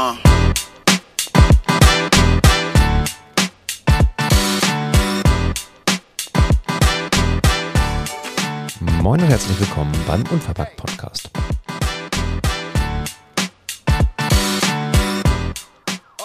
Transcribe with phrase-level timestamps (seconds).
[0.00, 0.14] Uh.
[9.02, 11.30] Moin und herzlich willkommen beim Unverpackt Podcast.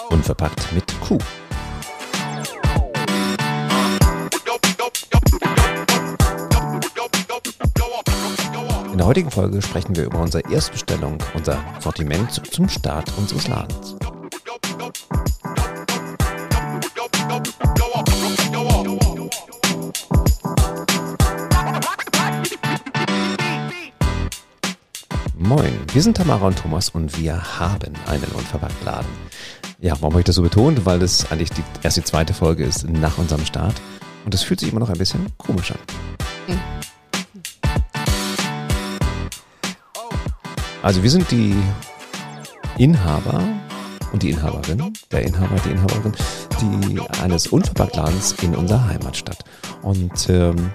[0.08, 1.18] Unverpackt mit Q.
[8.96, 13.94] In der heutigen Folge sprechen wir über unsere Erstbestellung, unser Sortiment zum Start unseres Ladens.
[25.34, 29.10] Moin, wir sind Tamara und Thomas und wir haben einen Unverpackt-Laden.
[29.78, 30.86] Ja, warum habe ich das so betont?
[30.86, 33.74] Weil das eigentlich die, erst die zweite Folge ist nach unserem Start
[34.24, 36.15] und es fühlt sich immer noch ein bisschen komisch an.
[40.86, 41.52] Also wir sind die
[42.78, 43.42] Inhaber
[44.12, 46.12] und die Inhaberin, der Inhaber, die Inhaberin,
[46.60, 49.42] die eines Unverpacktladens in unserer Heimatstadt.
[49.82, 50.70] Und ähm,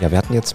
[0.00, 0.54] ja, wir hatten jetzt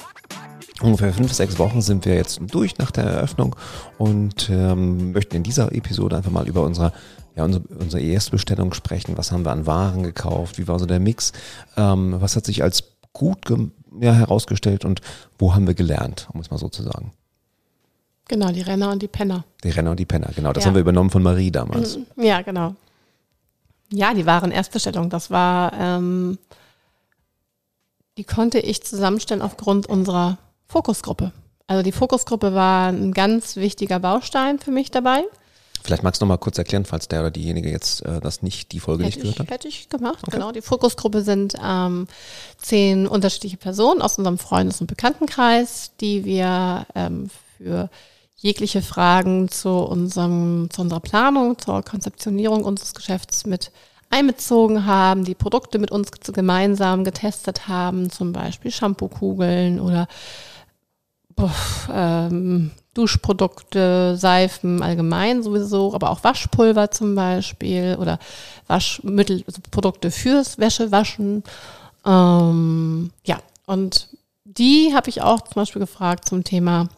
[0.82, 3.58] ungefähr fünf, sechs Wochen sind wir jetzt durch nach der Eröffnung
[3.98, 6.94] und ähm, möchten in dieser Episode einfach mal über unsere,
[7.36, 9.17] ja, unsere, unsere Erstbestellung sprechen.
[9.17, 10.58] Was haben wir an Waren gekauft?
[10.58, 11.34] Wie war so der Mix?
[11.76, 13.54] Ähm, was hat sich als gut
[14.00, 15.02] ja, herausgestellt und
[15.38, 17.12] wo haben wir gelernt, um es mal so zu sagen?
[18.28, 19.44] Genau, die Renner und die Penner.
[19.64, 20.54] Die Renner und die Penner, genau.
[20.54, 20.68] Das Ja.
[20.70, 21.98] haben wir übernommen von Marie damals.
[22.16, 22.76] Ja, genau.
[23.92, 25.10] Ja, die waren Erstbestellung.
[25.10, 26.38] Das war, ähm,
[28.18, 31.32] die konnte ich zusammenstellen aufgrund unserer Fokusgruppe.
[31.68, 35.24] Also die Fokusgruppe war ein ganz wichtiger Baustein für mich dabei.
[35.84, 38.72] Vielleicht magst du noch mal kurz erklären, falls der oder diejenige jetzt äh, das nicht,
[38.72, 39.52] die Folge nicht Hätte gehört ich, hat.
[39.52, 40.52] hätte ich gemacht, genau.
[40.54, 42.08] Die Fokusgruppe sind ähm,
[42.58, 47.90] zehn unterschiedliche Personen aus unserem Freundes- und Bekanntenkreis, die wir ähm, für
[48.44, 53.72] jegliche Fragen zu, unserem, zu unserer Planung, zur Konzeptionierung unseres Geschäfts mit
[54.09, 60.08] einbezogen haben, die Produkte mit uns gemeinsam getestet haben, zum Beispiel Shampoo-Kugeln oder
[61.36, 61.55] boah,
[61.89, 68.20] ähm, Duschprodukte, Seifen allgemein sowieso, aber auch Waschpulver zum Beispiel oder
[68.67, 71.43] Waschmittel, also Produkte fürs Wäschewaschen.
[72.05, 74.09] Ähm, ja, und
[74.43, 76.89] die habe ich auch zum Beispiel gefragt zum Thema,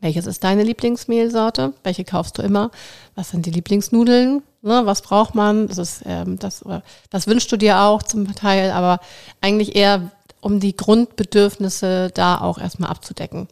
[0.00, 1.74] welches ist deine Lieblingsmehlsorte?
[1.82, 2.70] Welche kaufst du immer?
[3.14, 4.42] Was sind die Lieblingsnudeln?
[4.62, 5.68] Ne, was braucht man?
[5.68, 9.00] Das ist ähm, das, oder das wünschst du dir auch zum Teil, aber
[9.40, 10.10] eigentlich eher
[10.40, 13.48] um die Grundbedürfnisse da auch erstmal abzudecken.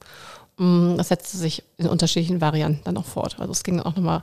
[0.59, 3.37] Mm, Das setzte sich in unterschiedlichen Varianten dann auch fort.
[3.39, 4.23] Also es ging auch nochmal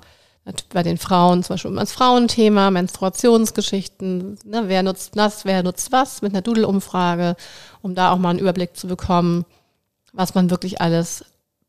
[0.70, 5.92] bei den Frauen zum Beispiel um das Frauenthema, Menstruationsgeschichten, ne, wer nutzt das, wer nutzt
[5.92, 7.36] was, mit einer Doodle-Umfrage,
[7.82, 9.46] um da auch mal einen Überblick zu bekommen,
[10.14, 11.26] was man wirklich alles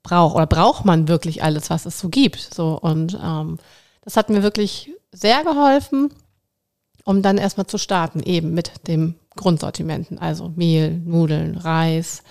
[0.07, 2.55] braucht oder braucht man wirklich alles, was es so gibt.
[2.55, 3.59] So und ähm,
[4.03, 6.11] das hat mir wirklich sehr geholfen,
[7.05, 12.23] um dann erstmal zu starten, eben mit dem Grundsortimenten, also Mehl, Nudeln, Reis,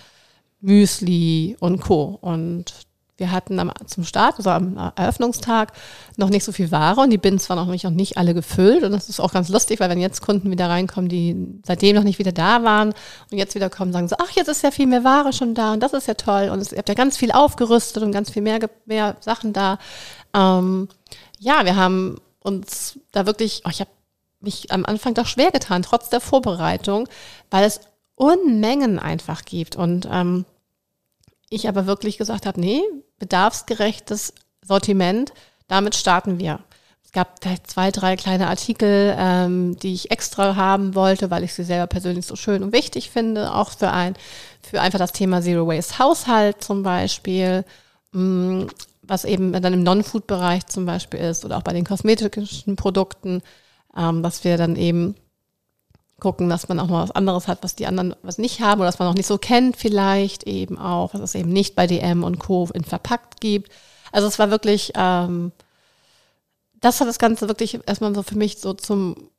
[0.61, 2.17] Müsli und Co.
[2.21, 2.73] Und
[3.17, 5.71] wir hatten am, zum Start, also am Eröffnungstag,
[6.17, 8.83] noch nicht so viel Ware und die Bins waren auch nicht, noch nicht alle gefüllt.
[8.83, 12.03] Und das ist auch ganz lustig, weil wenn jetzt Kunden wieder reinkommen, die seitdem noch
[12.03, 12.93] nicht wieder da waren
[13.31, 15.73] und jetzt wieder kommen, sagen so, ach, jetzt ist ja viel mehr Ware schon da
[15.73, 16.49] und das ist ja toll.
[16.49, 19.79] Und es, ihr habt ja ganz viel aufgerüstet und ganz viel mehr, mehr Sachen da.
[20.33, 20.89] Ähm,
[21.39, 23.91] ja, wir haben uns da wirklich, oh, ich habe
[24.41, 27.07] mich am Anfang doch schwer getan, trotz der Vorbereitung,
[27.49, 27.79] weil es
[28.15, 29.75] Unmengen einfach gibt.
[29.75, 30.45] Und ähm,
[31.49, 32.81] ich aber wirklich gesagt habe, nee,
[33.19, 35.33] bedarfsgerechtes Sortiment,
[35.67, 36.59] damit starten wir.
[37.03, 41.53] Es gab vielleicht zwei, drei kleine Artikel, ähm, die ich extra haben wollte, weil ich
[41.53, 44.15] sie selber persönlich so schön und wichtig finde, auch für ein,
[44.61, 47.63] für einfach das Thema Zero Waste Haushalt zum Beispiel,
[48.11, 48.67] mh,
[49.01, 53.41] was eben dann im Non-Food-Bereich zum Beispiel ist oder auch bei den kosmetischen Produkten,
[53.95, 55.15] ähm, dass wir dann eben
[56.19, 58.87] gucken, dass man auch mal was anderes hat, was die anderen was nicht haben oder
[58.87, 62.23] was man noch nicht so kennt vielleicht eben auch, was es eben nicht bei DM
[62.23, 62.69] und Co.
[62.73, 63.71] in verpackt gibt.
[64.11, 65.51] Also es war wirklich, ähm,
[66.79, 69.29] das hat das Ganze wirklich erstmal so für mich so zum,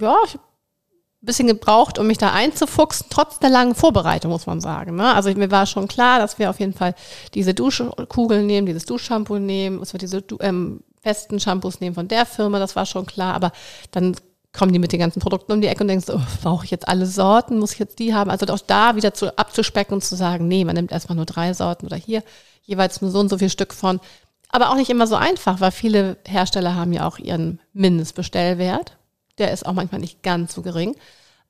[0.00, 4.60] ja, ich ein bisschen gebraucht, um mich da einzufuchsen, trotz der langen Vorbereitung, muss man
[4.60, 4.96] sagen.
[4.96, 5.14] Ne?
[5.14, 6.94] Also mir war schon klar, dass wir auf jeden Fall
[7.34, 12.24] diese Duschkugeln nehmen, dieses Duschshampoo nehmen, dass wir diese ähm, festen Shampoos nehmen von der
[12.24, 13.52] Firma, das war schon klar, aber
[13.90, 14.16] dann
[14.52, 16.88] kommen die mit den ganzen Produkten um die Ecke und denkst, oh, brauche ich jetzt
[16.88, 18.30] alle Sorten, muss ich jetzt die haben?
[18.30, 21.54] Also auch da wieder zu, abzuspecken und zu sagen, nee, man nimmt erstmal nur drei
[21.54, 22.22] Sorten oder hier
[22.62, 24.00] jeweils nur so und so viel Stück von.
[24.48, 28.96] Aber auch nicht immer so einfach, weil viele Hersteller haben ja auch ihren Mindestbestellwert.
[29.38, 30.96] Der ist auch manchmal nicht ganz so gering.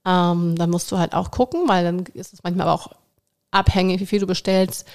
[0.05, 2.91] Ähm, dann musst du halt auch gucken, weil dann ist es manchmal aber auch
[3.51, 4.87] abhängig, wie viel du bestellst,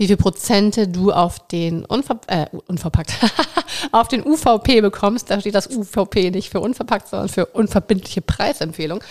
[0.00, 3.12] wie viel Prozente du auf den unver äh, unverpackt
[3.92, 5.28] auf den UVP bekommst.
[5.28, 9.04] Da steht das UVP nicht für unverpackt, sondern für unverbindliche Preisempfehlung.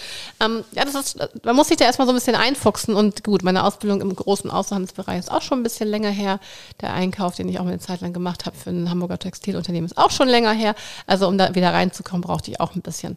[0.43, 3.43] Ähm, ja, das ist, man muss sich da erstmal so ein bisschen einfuchsen und gut,
[3.43, 6.39] meine Ausbildung im großen Außenhandelsbereich ist auch schon ein bisschen länger her.
[6.81, 9.97] Der Einkauf, den ich auch eine Zeit lang gemacht habe für ein Hamburger Textilunternehmen, ist
[9.99, 10.73] auch schon länger her.
[11.05, 13.15] Also um da wieder reinzukommen, brauchte ich auch ein bisschen.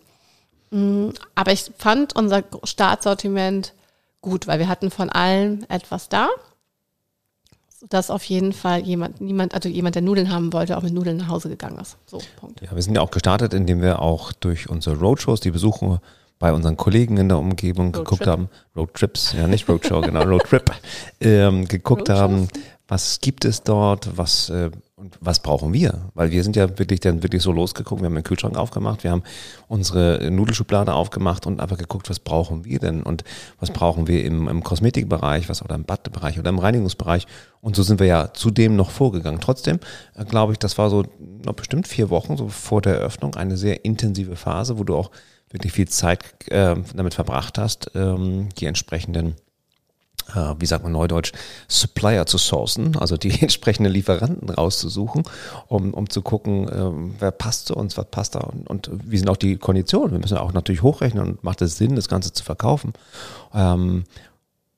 [0.72, 3.72] Mm, aber ich fand unser Startsortiment
[4.20, 6.28] gut, weil wir hatten von allem etwas da
[7.88, 11.16] dass auf jeden Fall jemand, niemand, also jemand, der Nudeln haben wollte, auch mit Nudeln
[11.16, 11.96] nach Hause gegangen ist.
[12.06, 12.60] So, Punkt.
[12.62, 16.00] Ja, wir sind ja auch gestartet, indem wir auch durch unsere Roadshows, die Besuche
[16.38, 20.70] bei unseren Kollegen in der Umgebung Road geguckt haben, Roadtrips, ja nicht Roadshow, genau, Roadtrip,
[21.20, 22.20] ähm, geguckt Roadshows?
[22.20, 22.48] haben,
[22.88, 24.70] was gibt es dort, was äh,
[25.02, 26.12] und was brauchen wir?
[26.14, 29.10] Weil wir sind ja wirklich dann wirklich so losgeguckt, wir haben den Kühlschrank aufgemacht, wir
[29.10, 29.24] haben
[29.66, 33.24] unsere Nudelschublade aufgemacht und einfach geguckt, was brauchen wir denn und
[33.58, 37.26] was brauchen wir im, im Kosmetikbereich, was oder im Badbereich oder im Reinigungsbereich
[37.60, 39.40] und so sind wir ja zudem noch vorgegangen.
[39.40, 39.80] Trotzdem
[40.14, 43.56] äh, glaube ich, das war so noch bestimmt vier Wochen so vor der Eröffnung eine
[43.56, 45.10] sehr intensive Phase, wo du auch
[45.50, 49.34] wirklich viel Zeit äh, damit verbracht hast, ähm, die entsprechenden
[50.58, 51.32] wie sagt man neudeutsch,
[51.68, 55.22] Supplier zu sourcen, also die entsprechenden Lieferanten rauszusuchen,
[55.68, 59.18] um, um zu gucken, äh, wer passt zu uns, was passt da und, und, wie
[59.18, 60.12] sind auch die Konditionen.
[60.12, 62.92] Wir müssen auch natürlich hochrechnen und macht es Sinn, das Ganze zu verkaufen.
[63.54, 64.04] Ähm,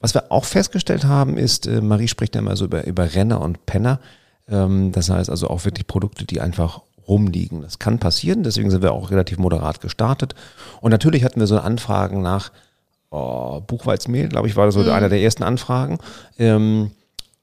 [0.00, 3.40] was wir auch festgestellt haben, ist, äh, Marie spricht ja immer so über, über Renner
[3.40, 4.00] und Penner.
[4.48, 7.62] Ähm, das heißt also auch wirklich Produkte, die einfach rumliegen.
[7.62, 10.34] Das kann passieren, deswegen sind wir auch relativ moderat gestartet.
[10.80, 12.50] Und natürlich hatten wir so Anfragen nach
[13.14, 14.90] oh, Buchweizenmehl, glaube ich, war so mhm.
[14.90, 15.98] einer der ersten Anfragen.
[16.38, 16.90] Ähm,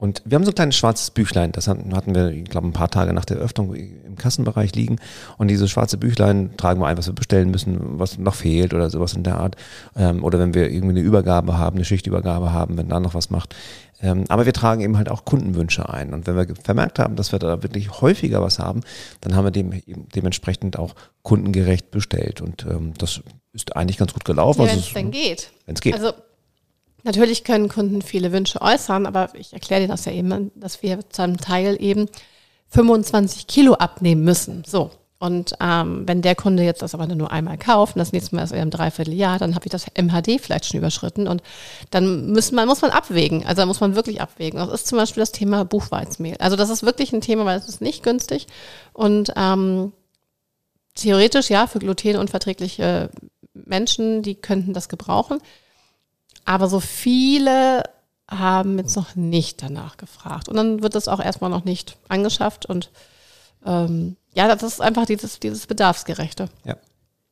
[0.02, 2.90] und wir haben so ein kleines schwarzes Büchlein, das hatten wir, ich glaube, ein paar
[2.90, 4.96] Tage nach der Öffnung im Kassenbereich liegen.
[5.38, 8.90] Und dieses schwarze Büchlein tragen wir ein, was wir bestellen müssen, was noch fehlt oder
[8.90, 9.54] sowas in der Art.
[9.94, 13.30] Ähm, oder wenn wir irgendwie eine Übergabe haben, eine Schichtübergabe haben, wenn da noch was
[13.30, 13.54] macht.
[14.00, 16.12] Ähm, aber wir tragen eben halt auch Kundenwünsche ein.
[16.12, 18.80] Und wenn wir vermerkt haben, dass wir da wirklich häufiger was haben,
[19.20, 19.70] dann haben wir dem,
[20.16, 22.40] dementsprechend auch kundengerecht bestellt.
[22.40, 23.20] Und ähm, das
[23.52, 24.62] ist eigentlich ganz gut gelaufen.
[24.62, 25.52] Ja, wenn also es denn geht.
[25.64, 25.94] Wenn es geht.
[25.94, 26.12] Also
[27.02, 30.98] natürlich können Kunden viele Wünsche äußern, aber ich erkläre dir das ja eben, dass wir
[31.10, 32.08] zum Teil eben
[32.68, 34.64] 25 Kilo abnehmen müssen.
[34.66, 34.90] So.
[35.22, 38.42] Und ähm, wenn der Kunde jetzt das aber nur einmal kauft und das nächste Mal
[38.42, 41.44] ist er im Dreivierteljahr, dann habe ich das MHD vielleicht schon überschritten und
[41.90, 43.46] dann müssen man, muss man abwägen.
[43.46, 44.58] Also da muss man wirklich abwägen.
[44.58, 46.36] Das ist zum Beispiel das Thema Buchweizmehl.
[46.40, 48.48] Also das ist wirklich ein Thema, weil es ist nicht günstig
[48.94, 49.92] und ähm,
[50.96, 53.10] theoretisch ja für glutenunverträgliche
[53.54, 55.38] Menschen, die könnten das gebrauchen.
[56.44, 57.84] Aber so viele
[58.30, 60.48] haben jetzt noch nicht danach gefragt.
[60.48, 62.66] Und dann wird das auch erstmal noch nicht angeschafft.
[62.66, 62.90] Und
[63.64, 66.48] ähm, ja, das ist einfach dieses, dieses Bedarfsgerechte.
[66.64, 66.76] Ja.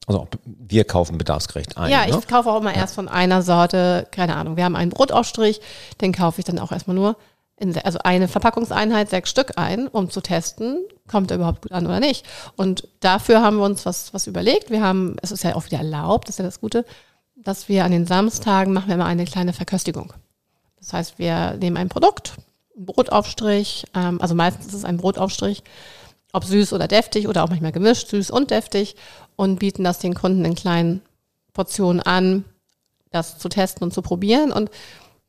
[0.07, 1.91] Also wir kaufen bedarfsgerecht ein.
[1.91, 2.23] Ja, ich ne?
[2.29, 2.79] kaufe auch immer ja.
[2.79, 4.57] erst von einer Sorte, keine Ahnung.
[4.57, 5.61] Wir haben einen Brotaufstrich,
[6.01, 7.17] den kaufe ich dann auch erstmal nur
[7.57, 11.87] in, also eine Verpackungseinheit, sechs Stück ein, um zu testen, kommt er überhaupt gut an
[11.87, 12.27] oder nicht.
[12.57, 14.71] Und dafür haben wir uns was, was überlegt.
[14.71, 16.85] Wir haben, es ist ja auch wieder erlaubt, das ist ja das Gute,
[17.43, 20.13] dass wir an den Samstagen machen wir immer eine kleine Verköstigung.
[20.79, 22.35] Das heißt, wir nehmen ein Produkt,
[22.77, 25.63] einen Brotaufstrich, ähm, also meistens ist es ein Brotaufstrich,
[26.33, 28.97] ob süß oder deftig oder auch manchmal gemischt, süß und deftig
[29.37, 31.03] und bieten das den Kunden in kleinen
[31.53, 32.45] Portionen an,
[33.11, 34.53] das zu testen und zu probieren.
[34.53, 34.71] Und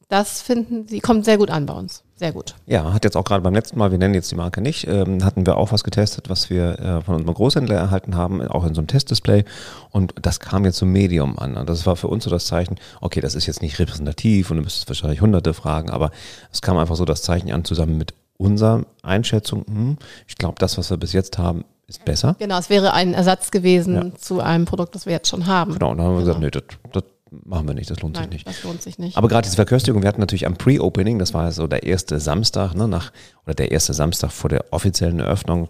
[0.10, 2.04] das finden sie, kommt sehr gut an bei uns.
[2.22, 2.54] Sehr gut.
[2.68, 5.26] Ja, hat jetzt auch gerade beim letzten Mal, wir nennen jetzt die Marke nicht, ähm,
[5.26, 8.76] hatten wir auch was getestet, was wir äh, von unserem Großhändler erhalten haben, auch in
[8.76, 9.44] so einem Testdisplay.
[9.90, 11.58] Und das kam jetzt zum Medium an.
[11.58, 14.58] Und das war für uns so das Zeichen, okay, das ist jetzt nicht repräsentativ und
[14.58, 16.12] du müsstest wahrscheinlich hunderte fragen, aber
[16.52, 19.98] es kam einfach so das Zeichen an, zusammen mit unserer Einschätzung, hm,
[20.28, 22.36] ich glaube, das, was wir bis jetzt haben, ist besser.
[22.38, 24.16] Genau, es wäre ein Ersatz gewesen ja.
[24.16, 25.74] zu einem Produkt, das wir jetzt schon haben.
[25.74, 26.40] Genau, und dann haben wir genau.
[26.40, 28.48] gesagt, nee, das, das machen wir nicht, das lohnt Nein, sich nicht.
[28.48, 29.18] Das lohnt sich nicht.
[29.18, 32.74] Aber gerade diese Verköstigung, wir hatten natürlich am Pre-Opening, das war so der erste Samstag,
[32.74, 33.12] ne, nach,
[33.46, 35.70] oder der erste Samstag vor der offiziellen Eröffnung,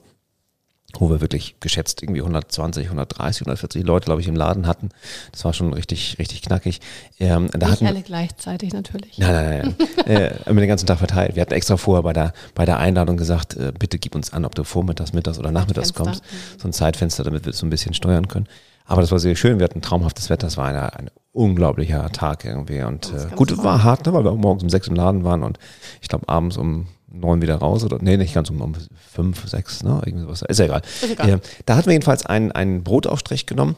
[0.99, 4.89] wo wir wirklich geschätzt irgendwie 120, 130, 140 Leute, glaube ich, im Laden hatten.
[5.31, 6.81] Das war schon richtig, richtig knackig.
[7.19, 9.17] Ähm, da Nicht hatten, alle gleichzeitig natürlich.
[9.17, 10.05] Nein, nein, nein.
[10.07, 11.35] äh, immer den ganzen Tag verteilt.
[11.35, 14.43] Wir hatten extra vorher bei der, bei der Einladung gesagt, äh, bitte gib uns an,
[14.43, 16.23] ob du vormittags, mittags oder nachmittags kommst.
[16.57, 18.47] So ein Zeitfenster, damit wir es so ein bisschen steuern können.
[18.85, 19.59] Aber das war sehr schön.
[19.59, 20.47] Wir hatten traumhaftes Wetter.
[20.47, 22.81] Es war eine, ein unglaublicher Tag irgendwie.
[22.83, 25.43] Und äh, gut, es war hart, ne, weil wir morgens um sechs im Laden waren
[25.43, 25.59] und
[26.01, 29.83] ich glaube abends um neun wieder raus oder nee, nicht ganz um, um fünf, sechs,
[29.83, 30.01] ne?
[30.05, 30.41] Irgendwie sowas.
[30.43, 30.81] Ist ja egal.
[31.01, 31.29] Ist egal.
[31.29, 33.75] Ja, da hatten wir jedenfalls einen, einen Brotaufstrich genommen.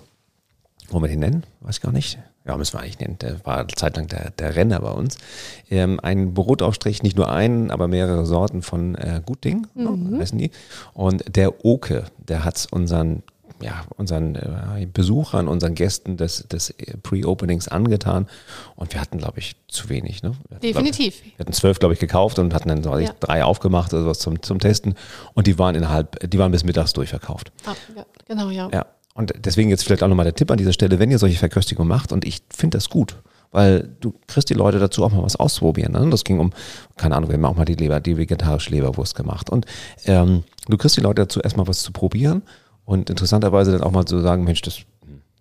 [0.90, 1.44] Wollen wir den nennen?
[1.62, 2.20] Weiß ich gar nicht.
[2.46, 3.18] Ja, müssen wir eigentlich nennen.
[3.20, 5.18] Der war zeitlang der, der Renner bei uns.
[5.70, 10.10] Ähm, ein Brotaufstrich, nicht nur einen, aber mehrere Sorten von äh, Gutding, ne, mhm.
[10.12, 10.52] ne, heißen die.
[10.94, 13.24] Und der Oke, der hat unseren
[13.64, 18.28] ja, unseren äh, Besuchern, unseren Gästen des, des Pre-Openings angetan
[18.76, 20.22] und wir hatten, glaube ich, zu wenig.
[20.22, 20.34] Ne?
[20.50, 21.22] Wir hatten, Definitiv.
[21.22, 23.12] Glaub, wir hatten zwölf, glaube ich, gekauft und hatten dann so, ja.
[23.20, 24.96] drei aufgemacht oder sowas zum, zum Testen
[25.34, 27.52] und die waren innerhalb, die waren bis mittags durchverkauft.
[27.66, 28.70] Ah, ja, genau, ja.
[28.72, 31.38] Ja, und deswegen jetzt vielleicht auch nochmal der Tipp an dieser Stelle, wenn ihr solche
[31.38, 33.16] Verköstigungen macht und ich finde das gut,
[33.52, 35.94] weil du kriegst die Leute dazu auch mal was ausprobieren.
[35.94, 36.10] Ne?
[36.10, 36.52] Das ging um,
[36.98, 39.50] keine Ahnung, wir haben auch mal die Leber, die vegetarische Leberwurst gemacht.
[39.50, 39.68] Und
[40.06, 42.42] ähm, du kriegst die Leute dazu erstmal was zu probieren
[42.86, 44.80] und interessanterweise dann auch mal zu sagen, Mensch, das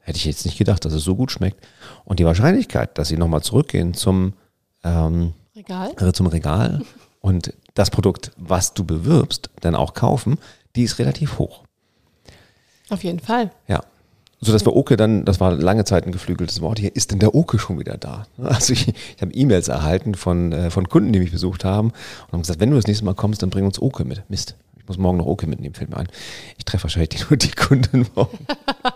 [0.00, 1.64] hätte ich jetzt nicht gedacht, dass es so gut schmeckt.
[2.04, 4.34] Und die Wahrscheinlichkeit, dass sie nochmal zurückgehen zum
[4.84, 6.82] ähm, Regal, also zum Regal
[7.20, 10.38] und das Produkt, was du bewirbst, dann auch kaufen,
[10.76, 11.62] die ist relativ hoch.
[12.90, 13.50] Auf jeden Fall.
[13.68, 13.82] Ja
[14.42, 17.20] so dass wir Oke dann, das war lange Zeit ein geflügeltes Wort, hier ist denn
[17.20, 18.26] der Oke schon wieder da?
[18.42, 21.92] Also ich, ich habe E-Mails erhalten von, äh, von Kunden, die mich besucht haben
[22.26, 24.22] und haben gesagt, wenn du das nächste Mal kommst, dann bring uns Oke mit.
[24.28, 26.08] Mist, ich muss morgen noch Oke mitnehmen, fällt mir ein.
[26.58, 28.46] Ich treffe wahrscheinlich nur die Kunden morgen.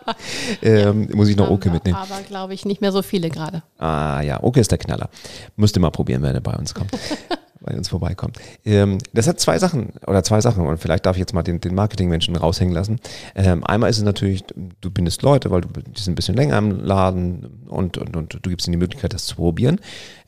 [0.63, 1.97] ähm, muss ich noch Oke mitnehmen.
[1.97, 3.63] Aber glaube ich nicht mehr so viele gerade.
[3.79, 5.09] Ah ja, Oke ist der Knaller.
[5.55, 6.91] Müsste mal probieren, wenn er bei uns kommt
[7.61, 8.39] bei uns vorbeikommt.
[8.65, 11.61] Ähm, das hat zwei Sachen oder zwei Sachen und vielleicht darf ich jetzt mal den,
[11.61, 13.01] den Marketingmenschen raushängen lassen.
[13.35, 14.45] Ähm, einmal ist es natürlich,
[14.81, 18.39] du bindest Leute, weil du die sind ein bisschen länger im Laden und, und, und
[18.41, 19.81] du gibst ihnen die Möglichkeit, das zu probieren.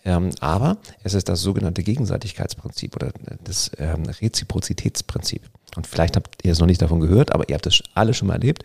[0.09, 3.13] Ähm, aber es ist das sogenannte Gegenseitigkeitsprinzip oder
[3.45, 5.43] das ähm, Reziprozitätsprinzip.
[5.77, 8.29] Und vielleicht habt ihr es noch nicht davon gehört, aber ihr habt es alle schon
[8.29, 8.63] mal erlebt.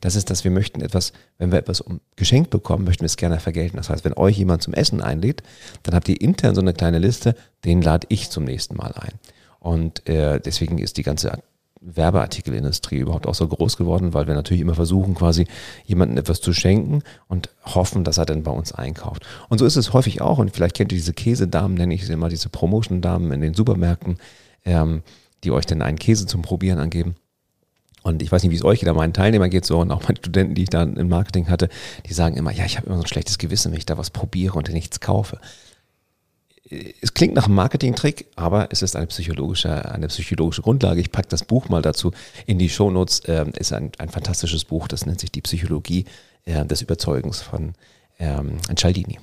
[0.00, 1.84] Das ist, dass wir möchten etwas, wenn wir etwas
[2.16, 3.76] geschenkt bekommen, möchten wir es gerne vergelten.
[3.76, 5.42] Das heißt, wenn euch jemand zum Essen einlädt,
[5.82, 7.36] dann habt ihr intern so eine kleine Liste,
[7.66, 9.12] den lade ich zum nächsten Mal ein.
[9.58, 11.42] Und äh, deswegen ist die ganze
[11.80, 15.46] Werbeartikelindustrie überhaupt auch so groß geworden, weil wir natürlich immer versuchen, quasi
[15.84, 19.26] jemandem etwas zu schenken und hoffen, dass er dann bei uns einkauft.
[19.48, 20.38] Und so ist es häufig auch.
[20.38, 24.18] Und vielleicht kennt ihr diese Käsedamen, nenne ich sie immer, diese Promotion-Damen in den Supermärkten.
[24.64, 25.02] Ähm,
[25.44, 27.14] die euch dann einen Käse zum Probieren angeben.
[28.02, 30.16] Und ich weiß nicht, wie es euch aber meinen Teilnehmern geht so und auch meinen
[30.16, 31.68] Studenten, die ich da im Marketing hatte,
[32.06, 34.10] die sagen immer, ja, ich habe immer so ein schlechtes Gewissen, wenn ich da was
[34.10, 35.40] probiere und nichts kaufe.
[37.00, 41.00] Es klingt nach einem Marketing-Trick, aber es ist eine psychologische, eine psychologische Grundlage.
[41.00, 42.10] Ich packe das Buch mal dazu
[42.46, 43.22] in die Shownotes.
[43.26, 46.06] Ähm, ist ein, ein fantastisches Buch, das nennt sich Die Psychologie
[46.44, 47.74] äh, des Überzeugens von
[48.18, 49.18] ähm, Cialdini.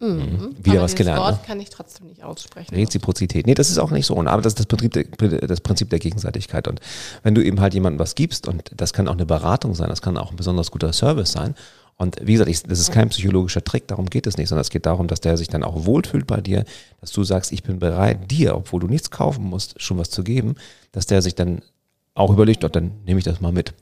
[0.00, 0.56] Mhm.
[0.58, 1.18] Wieder aber was gelernt.
[1.18, 1.46] Das Wort ne?
[1.46, 2.74] kann ich trotzdem nicht aussprechen.
[2.74, 3.46] Reziprozität.
[3.46, 4.16] Nee, das ist auch nicht so.
[4.18, 5.04] Aber das ist das Prinzip, der,
[5.46, 6.68] das Prinzip der Gegenseitigkeit.
[6.68, 6.80] Und
[7.22, 10.02] wenn du eben halt jemandem was gibst, und das kann auch eine Beratung sein, das
[10.02, 11.54] kann auch ein besonders guter Service sein.
[11.96, 14.70] Und wie gesagt, ich, das ist kein psychologischer Trick, darum geht es nicht, sondern es
[14.70, 16.64] geht darum, dass der sich dann auch wohlfühlt bei dir,
[17.00, 20.24] dass du sagst, ich bin bereit, dir, obwohl du nichts kaufen musst, schon was zu
[20.24, 20.56] geben,
[20.92, 21.62] dass der sich dann
[22.14, 23.74] auch überlegt, oh, dann nehme ich das mal mit.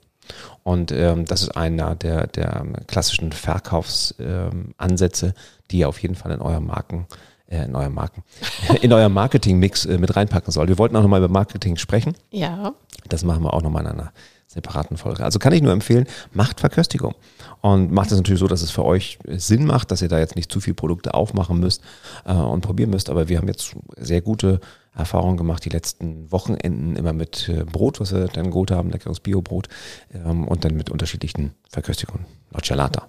[0.63, 5.33] Und ähm, das ist einer der, der klassischen Verkaufsansätze, ähm,
[5.71, 7.07] die ihr auf jeden Fall in eurem Marken,
[7.47, 8.23] äh, in eurem Marken,
[8.83, 10.69] in eurem Marketing-Mix äh, mit reinpacken sollt.
[10.69, 12.15] Wir wollten auch nochmal über Marketing sprechen.
[12.31, 12.75] Ja.
[13.09, 14.13] Das machen wir auch nochmal in einer
[14.47, 15.25] separaten Folge.
[15.25, 17.15] Also kann ich nur empfehlen, macht Verköstigung.
[17.63, 20.37] Und macht es natürlich so, dass es für euch Sinn macht, dass ihr da jetzt
[20.37, 21.81] nicht zu viele Produkte aufmachen müsst
[22.25, 23.09] äh, und probieren müsst.
[23.09, 24.61] Aber wir haben jetzt sehr gute
[24.95, 29.21] Erfahrungen gemacht, die letzten Wochenenden immer mit äh, Brot, was wir dann gut haben, leckeres
[29.21, 29.69] Biobrot
[30.13, 32.27] ähm, und dann mit unterschiedlichen Verköstigungen.
[32.51, 33.07] Nocciolata.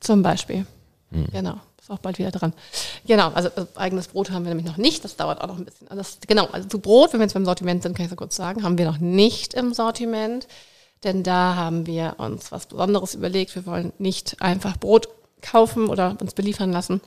[0.00, 0.66] Zum Beispiel.
[1.10, 1.26] Hm.
[1.32, 2.52] Genau ist auch bald wieder dran.
[3.06, 5.04] Genau, also, also, eigenes Brot haben wir nämlich noch nicht.
[5.04, 5.88] Das dauert auch noch ein bisschen.
[5.88, 8.16] Also das, genau, also zu Brot, wenn wir jetzt beim Sortiment sind, kann ich so
[8.16, 10.48] kurz sagen, haben wir noch nicht im Sortiment.
[11.04, 13.54] Denn da haben wir uns was Besonderes überlegt.
[13.54, 15.08] Wir wollen nicht einfach Brot
[15.42, 17.00] kaufen oder uns beliefern lassen,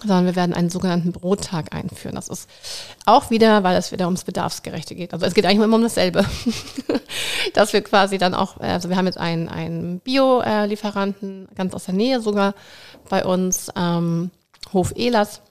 [0.00, 2.16] sondern wir werden einen sogenannten Brottag einführen.
[2.16, 2.48] Das ist
[3.04, 5.12] auch wieder, weil es wieder ums Bedarfsgerechte geht.
[5.12, 6.24] Also es geht eigentlich immer um dasselbe.
[7.54, 11.94] Dass wir quasi dann auch, also wir haben jetzt einen, einen Bio-Lieferanten, ganz aus der
[11.94, 12.54] Nähe sogar
[13.08, 14.30] bei uns, ähm,
[14.72, 15.42] Hof Elas,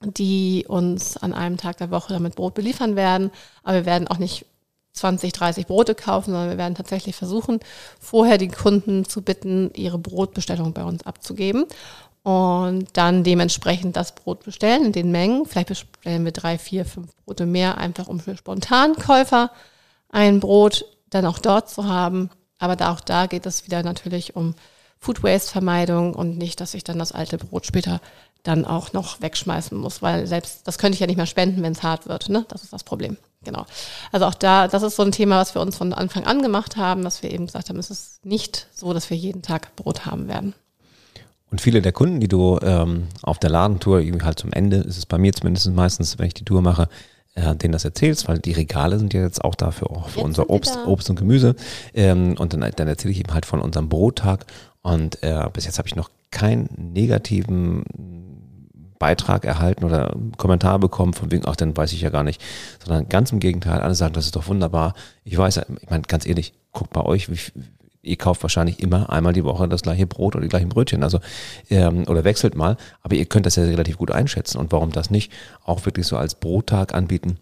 [0.00, 3.30] die uns an einem Tag der Woche damit Brot beliefern werden.
[3.64, 4.46] Aber wir werden auch nicht
[4.98, 7.60] 20, 30 Brote kaufen, sondern wir werden tatsächlich versuchen,
[8.00, 11.66] vorher die Kunden zu bitten, ihre Brotbestellung bei uns abzugeben
[12.22, 15.46] und dann dementsprechend das Brot bestellen in den Mengen.
[15.46, 19.50] Vielleicht bestellen wir drei, vier, fünf Brote mehr, einfach um für Spontankäufer
[20.10, 22.30] ein Brot dann auch dort zu haben.
[22.58, 24.54] Aber da, auch da geht es wieder natürlich um
[24.98, 28.00] Food Waste Vermeidung und nicht, dass ich dann das alte Brot später
[28.42, 31.72] dann auch noch wegschmeißen muss, weil selbst das könnte ich ja nicht mehr spenden, wenn
[31.72, 32.28] es hart wird.
[32.28, 32.44] Ne?
[32.48, 33.16] Das ist das Problem.
[33.44, 33.66] Genau.
[34.10, 36.76] Also auch da, das ist so ein Thema, was wir uns von Anfang an gemacht
[36.76, 40.06] haben, dass wir eben gesagt haben, es ist nicht so, dass wir jeden Tag Brot
[40.06, 40.54] haben werden.
[41.50, 44.98] Und viele der Kunden, die du ähm, auf der Ladentour, irgendwie halt zum Ende, ist
[44.98, 46.88] es bei mir zumindest meistens, wenn ich die Tour mache,
[47.34, 50.26] äh, denen das erzählst, weil die Regale sind ja jetzt auch dafür, auch für jetzt
[50.26, 51.54] unser Obst, Obst und Gemüse.
[51.94, 54.46] Ähm, und dann, dann erzähle ich eben halt von unserem Brottag.
[54.82, 57.84] Und äh, bis jetzt habe ich noch keinen negativen
[58.98, 62.42] Beitrag erhalten oder einen Kommentar bekommen, von wegen, ach, dann weiß ich ja gar nicht,
[62.84, 64.94] sondern ganz im Gegenteil, alle sagen, das ist doch wunderbar.
[65.24, 67.38] Ich weiß, ich meine, ganz ehrlich, guckt bei euch, wie,
[68.02, 71.20] ihr kauft wahrscheinlich immer einmal die Woche das gleiche Brot oder die gleichen Brötchen, also
[71.70, 74.58] ähm, oder wechselt mal, aber ihr könnt das ja relativ gut einschätzen.
[74.58, 75.32] Und warum das nicht
[75.64, 77.38] auch wirklich so als Brottag anbieten,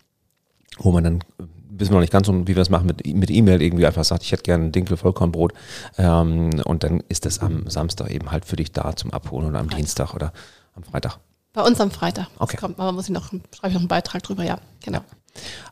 [0.79, 1.21] wo man dann
[1.79, 4.23] wissen wir noch nicht ganz, wie wir es machen, mit mit E-Mail irgendwie einfach sagt,
[4.23, 5.53] ich hätte gerne ein Dinkel Vollkornbrot
[5.99, 9.59] ähm, und dann ist das am Samstag eben halt für dich da zum Abholen oder
[9.59, 10.33] am Dienstag oder
[10.75, 11.19] am Freitag.
[11.57, 12.27] Bei uns am Freitag.
[12.39, 12.53] Okay.
[12.53, 15.01] Das kommt, aber muss ich noch, schreibe ich noch einen Beitrag drüber, ja, genau.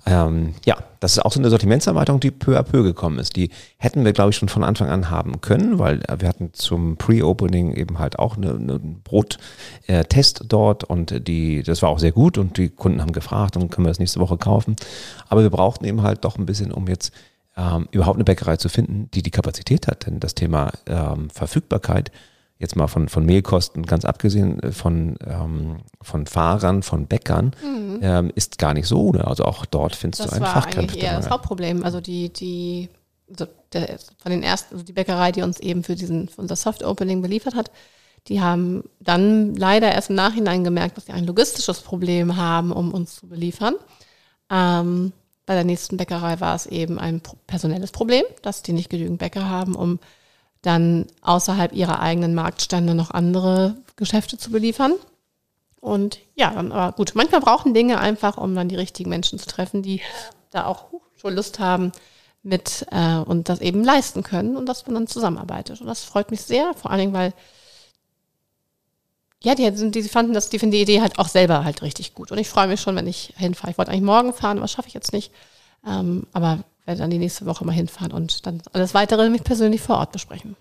[0.06, 3.36] Ähm, ja, das ist auch so eine Sortimentserweiterung, die peu à peu gekommen ist.
[3.36, 6.54] Die hätten wir, glaube ich, schon von Anfang an haben können, weil äh, wir hatten
[6.54, 11.98] zum Pre-Opening eben halt auch eine, eine Brottest äh, dort und die, das war auch
[11.98, 14.76] sehr gut und die Kunden haben gefragt und können wir das nächste Woche kaufen.
[15.28, 17.12] Aber wir brauchten eben halt doch ein bisschen, um jetzt
[17.58, 20.06] ähm, überhaupt eine Bäckerei zu finden, die die Kapazität hat.
[20.06, 22.10] Denn das Thema ähm, Verfügbarkeit
[22.58, 27.99] jetzt mal von, von Mehlkosten ganz abgesehen, äh, von, ähm, von Fahrern, von Bäckern, mhm.
[28.02, 29.12] ähm, ist gar nicht so.
[29.12, 29.26] Ne?
[29.26, 30.80] Also auch dort findest das du einen war Fachkräfte.
[30.80, 31.84] eigentlich eher das Hauptproblem.
[31.84, 32.88] Also die, die,
[33.28, 36.56] also der, von den ersten, also die Bäckerei, die uns eben für diesen, für unser
[36.56, 37.70] Soft Opening beliefert hat,
[38.28, 42.92] die haben dann leider erst im Nachhinein gemerkt, dass sie ein logistisches Problem haben, um
[42.92, 43.75] uns zu beliefern.
[44.50, 45.12] Ähm,
[45.46, 49.49] bei der nächsten Bäckerei war es eben ein personelles Problem, dass die nicht genügend Bäcker
[49.49, 49.99] haben, um
[50.64, 54.94] dann außerhalb ihrer eigenen Marktstände noch andere Geschäfte zu beliefern.
[55.80, 59.47] Und ja, dann aber gut, manchmal brauchen Dinge einfach, um dann die richtigen Menschen zu
[59.47, 60.00] treffen, die
[60.50, 61.92] da auch schon Lust haben
[62.42, 65.80] mit äh, und das eben leisten können und dass man dann zusammenarbeitet.
[65.83, 67.35] Und das freut mich sehr, vor allen Dingen, weil
[69.42, 72.33] ja, die, die fanden das, die finden die Idee halt auch selber halt richtig gut.
[72.33, 73.71] Und ich freue mich schon, wenn ich hinfahre.
[73.71, 75.33] Ich wollte eigentlich morgen fahren, aber schaffe ich jetzt nicht.
[75.87, 79.80] Ähm, aber werde dann die nächste Woche mal hinfahren und dann alles weitere mich persönlich
[79.80, 80.56] vor Ort besprechen.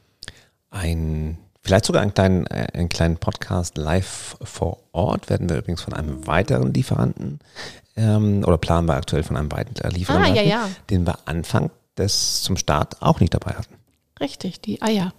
[0.70, 5.82] Ein, vielleicht sogar einen kleinen, äh, einen kleinen Podcast live vor Ort werden wir übrigens
[5.82, 7.40] von einem weiteren Lieferanten
[7.96, 10.70] ähm, oder planen wir aktuell von einem weiteren Lieferanten, ah, ja, ja.
[10.90, 13.76] den wir Anfang des zum Start auch nicht dabei hatten.
[14.20, 15.14] Richtig, die Eier.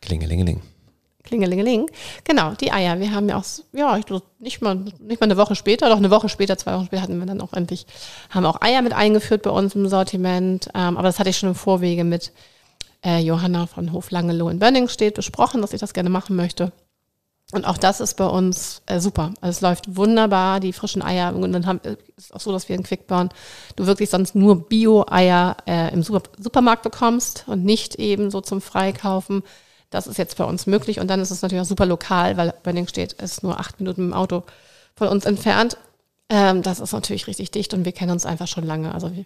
[0.00, 0.62] Klingelingeling.
[1.24, 1.88] Klingelingeling.
[2.24, 2.98] Genau, die Eier.
[2.98, 4.04] Wir haben ja auch, ja, ich
[4.40, 7.18] nicht mal, nicht mal eine Woche später, doch eine Woche später, zwei Wochen später hatten
[7.18, 7.86] wir dann auch endlich,
[8.30, 10.68] haben auch Eier mit eingeführt bei uns im Sortiment.
[10.74, 12.32] Ähm, aber das hatte ich schon im Vorwege mit
[13.04, 16.72] äh, Johanna von Hof Langeloh in Bönningstedt besprochen, dass ich das gerne machen möchte.
[17.52, 19.34] Und auch das ist bei uns äh, super.
[19.42, 21.34] Also es läuft wunderbar, die frischen Eier.
[21.34, 23.28] Und dann haben, äh, ist auch so, dass wir in Quickborn
[23.76, 28.62] du wirklich sonst nur Bio-Eier äh, im Super Supermarkt bekommst und nicht eben so zum
[28.62, 29.42] Freikaufen.
[29.92, 30.98] Das ist jetzt bei uns möglich.
[30.98, 34.14] Und dann ist es natürlich auch super lokal, weil Bönningstedt ist nur acht Minuten im
[34.14, 34.42] Auto
[34.96, 35.76] von uns entfernt.
[36.28, 38.94] Ähm, das ist natürlich richtig dicht und wir kennen uns einfach schon lange.
[38.94, 39.24] Also wir,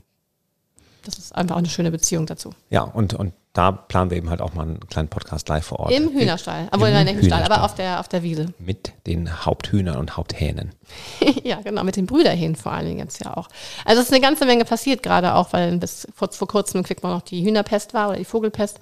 [1.05, 2.51] das ist einfach auch eine schöne Beziehung dazu.
[2.69, 5.81] Ja, und, und da planen wir eben halt auch mal einen kleinen Podcast live vor
[5.81, 5.93] Ort.
[5.93, 8.53] Im Hühnerstall, obwohl nein, nicht im Stall, aber auf der, auf der Wiese.
[8.59, 10.73] Mit den Haupthühnern und Haupthähnen.
[11.43, 13.49] ja, genau, mit den Brüderhähnen vor allen Dingen jetzt ja auch.
[13.87, 17.03] Also es ist eine ganze Menge passiert, gerade auch, weil bis vor, vor kurzem kriegt
[17.03, 18.79] man noch die Hühnerpest war oder die Vogelpest.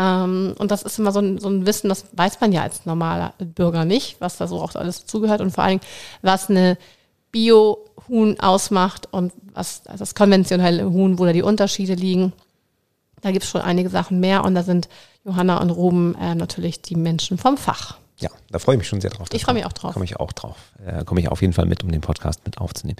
[0.00, 2.86] Ähm, und das ist immer so ein, so ein Wissen, das weiß man ja als
[2.86, 5.90] normaler Bürger nicht, was da so auch alles zugehört und vor allen Dingen,
[6.22, 6.78] was eine
[7.32, 12.32] Bio-Huhn ausmacht und was also das konventionelle Huhn, wo da die Unterschiede liegen.
[13.20, 14.88] Da gibt es schon einige Sachen mehr und da sind
[15.24, 17.98] Johanna und Ruben äh, natürlich die Menschen vom Fach.
[18.18, 19.28] Ja, da freue ich mich schon sehr drauf.
[19.32, 19.92] Ich freue mich auch drauf.
[19.92, 20.56] Komme ich auch drauf.
[20.84, 22.98] Äh, Komme ich auf jeden Fall mit, um den Podcast mit aufzunehmen.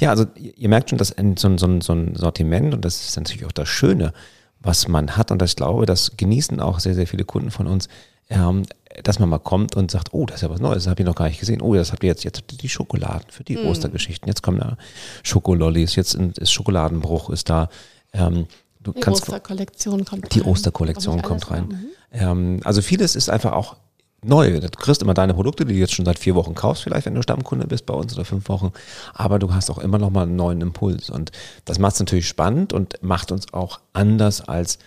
[0.00, 3.46] Ja, also ihr merkt schon, dass so, so, so ein Sortiment, und das ist natürlich
[3.46, 4.12] auch das Schöne,
[4.60, 7.88] was man hat, und ich glaube, das genießen auch sehr, sehr viele Kunden von uns,
[8.28, 8.64] ähm,
[9.02, 11.06] dass man mal kommt und sagt, oh, das ist ja was Neues, das habe ich
[11.06, 11.62] noch gar nicht gesehen.
[11.62, 13.66] Oh, das habt ihr jetzt, jetzt habt ihr die Schokoladen für die mm.
[13.66, 14.28] Ostergeschichten.
[14.28, 14.76] Jetzt kommen da
[15.22, 17.68] Schokolollis, jetzt ist Schokoladenbruch, ist da.
[18.12, 18.46] Ähm,
[18.82, 20.48] Du die kannst, Osterkollektion kommt Die rein.
[20.48, 21.64] Osterkollektion kommt rein.
[21.64, 21.86] Mhm.
[22.12, 23.76] Ähm, also vieles ist einfach auch
[24.22, 24.60] neu.
[24.60, 27.14] Du kriegst immer deine Produkte, die du jetzt schon seit vier Wochen kaufst, vielleicht, wenn
[27.14, 28.72] du Stammkunde bist bei uns oder fünf Wochen.
[29.14, 31.10] Aber du hast auch immer noch mal einen neuen Impuls.
[31.10, 31.32] Und
[31.64, 34.78] das macht es natürlich spannend und macht uns auch anders als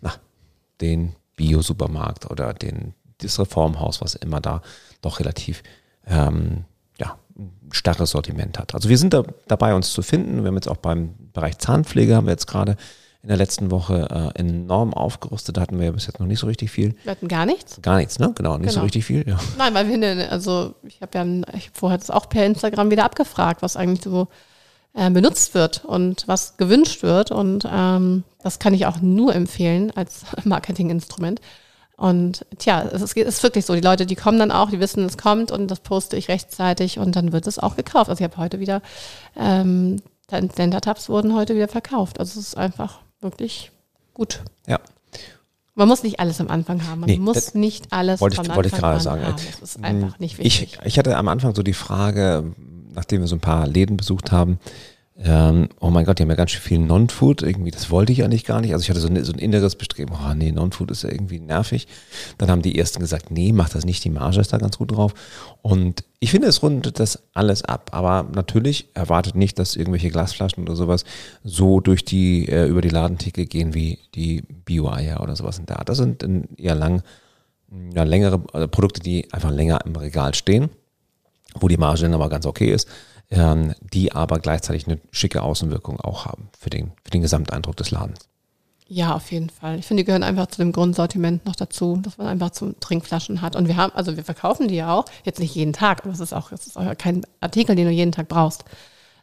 [0.00, 0.12] na,
[0.80, 4.62] den Bio-Supermarkt oder den, das Reformhaus, was immer da
[5.02, 5.62] doch relativ
[6.06, 6.64] ähm,
[6.98, 7.16] ja,
[7.70, 8.74] starres Sortiment hat.
[8.74, 10.42] Also wir sind da dabei, uns zu finden.
[10.42, 12.76] Wir haben jetzt auch beim Bereich Zahnpflege haben wir jetzt gerade
[13.22, 15.56] in der letzten Woche äh, enorm aufgerüstet.
[15.56, 16.94] Da hatten wir ja bis jetzt noch nicht so richtig viel.
[17.02, 17.80] Wir hatten gar nichts?
[17.82, 18.32] Gar nichts, ne?
[18.34, 18.80] Genau, nicht genau.
[18.80, 19.28] so richtig viel.
[19.28, 19.38] Ja.
[19.58, 22.90] Nein, weil wir, ne, also ich habe ja ich hab vorher das auch per Instagram
[22.90, 24.28] wieder abgefragt, was eigentlich so
[24.94, 27.30] äh, benutzt wird und was gewünscht wird.
[27.30, 31.42] Und ähm, das kann ich auch nur empfehlen als Marketinginstrument.
[31.98, 33.74] Und tja, es ist, ist, wirklich so.
[33.74, 36.98] Die Leute, die kommen dann auch, die wissen, es kommt und das poste ich rechtzeitig
[36.98, 38.08] und dann wird es auch gekauft.
[38.08, 38.80] Also ich habe heute wieder,
[39.36, 42.18] ähm, Denta-Tabs wurden heute wieder verkauft.
[42.18, 43.70] Also es ist einfach wirklich
[44.14, 44.42] gut.
[44.66, 44.78] Ja.
[45.74, 47.00] Man muss nicht alles am Anfang haben.
[47.00, 49.24] Man Nee, muss nicht alles wollte ich, wollte ich gerade sagen.
[49.24, 49.36] haben.
[49.60, 50.78] Das ist einfach nicht wichtig.
[50.80, 52.52] Ich, ich hatte am Anfang so die Frage,
[52.92, 54.58] nachdem wir so ein paar Läden besucht haben,
[55.22, 58.24] ähm, oh mein Gott, die haben ja ganz schön viel Non-Food, irgendwie, das wollte ich
[58.24, 58.72] eigentlich gar nicht.
[58.72, 61.40] Also ich hatte so ein, so ein inneres Bestreben, oh nee, Non-Food ist ja irgendwie
[61.40, 61.88] nervig.
[62.38, 64.92] Dann haben die ersten gesagt, nee, mach das nicht, die Marge ist da ganz gut
[64.92, 65.12] drauf.
[65.60, 67.90] Und ich finde, es rundet das alles ab.
[67.92, 71.04] Aber natürlich erwartet nicht, dass irgendwelche Glasflaschen oder sowas
[71.44, 75.80] so durch die, äh, über die Ladentheke gehen wie die Bio-Eier oder sowas in der
[75.80, 75.90] Art.
[75.90, 77.02] Das sind in eher lang,
[77.94, 80.70] ja, längere äh, Produkte, die einfach länger im Regal stehen
[81.58, 82.88] wo die Marge dann aber ganz okay ist,
[83.30, 87.90] ähm, die aber gleichzeitig eine schicke Außenwirkung auch haben für den, für den Gesamteindruck des
[87.90, 88.18] Ladens.
[88.92, 89.78] Ja, auf jeden Fall.
[89.78, 93.40] Ich finde, die gehören einfach zu dem Grundsortiment noch dazu, dass man einfach zum Trinkflaschen
[93.40, 93.54] hat.
[93.54, 96.18] Und wir haben, also wir verkaufen die ja auch, jetzt nicht jeden Tag, aber es
[96.18, 98.64] ist auch, es ist auch kein Artikel, den du jeden Tag brauchst.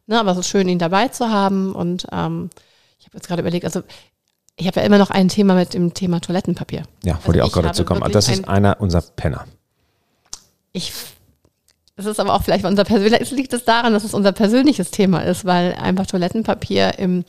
[0.05, 1.75] Ne, aber es ist schön, ihn dabei zu haben.
[1.75, 2.49] Und ähm,
[2.97, 3.81] ich habe jetzt gerade überlegt, also
[4.55, 6.83] ich habe ja immer noch ein Thema mit dem Thema Toilettenpapier.
[7.03, 7.99] Ja, Also wollte ich auch gerade dazu kommen.
[7.99, 9.45] wirklich Das ist ein- einer unserer Penner.
[10.71, 10.93] Ich,
[11.97, 15.21] es ist aber auch vielleicht unser persönliches, liegt es daran, dass es unser persönliches Thema
[15.21, 17.25] ist, weil einfach Toilettenpapier im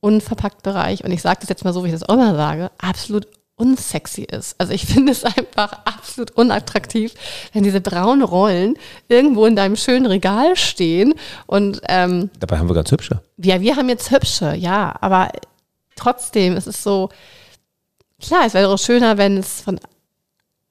[0.00, 3.28] Unverpackt-Bereich, und ich sage das jetzt mal so, wie ich das auch immer sage, absolut
[3.56, 4.54] unsexy ist.
[4.58, 7.12] Also ich finde es einfach absolut unattraktiv,
[7.52, 8.76] wenn diese braunen Rollen
[9.08, 11.14] irgendwo in deinem schönen Regal stehen
[11.46, 13.20] und ähm, Dabei haben wir ganz hübsche.
[13.36, 15.28] ja, wir haben jetzt hübsche, ja, aber
[15.96, 17.10] trotzdem, es ist so,
[18.22, 19.78] klar, es wäre schöner, wenn es von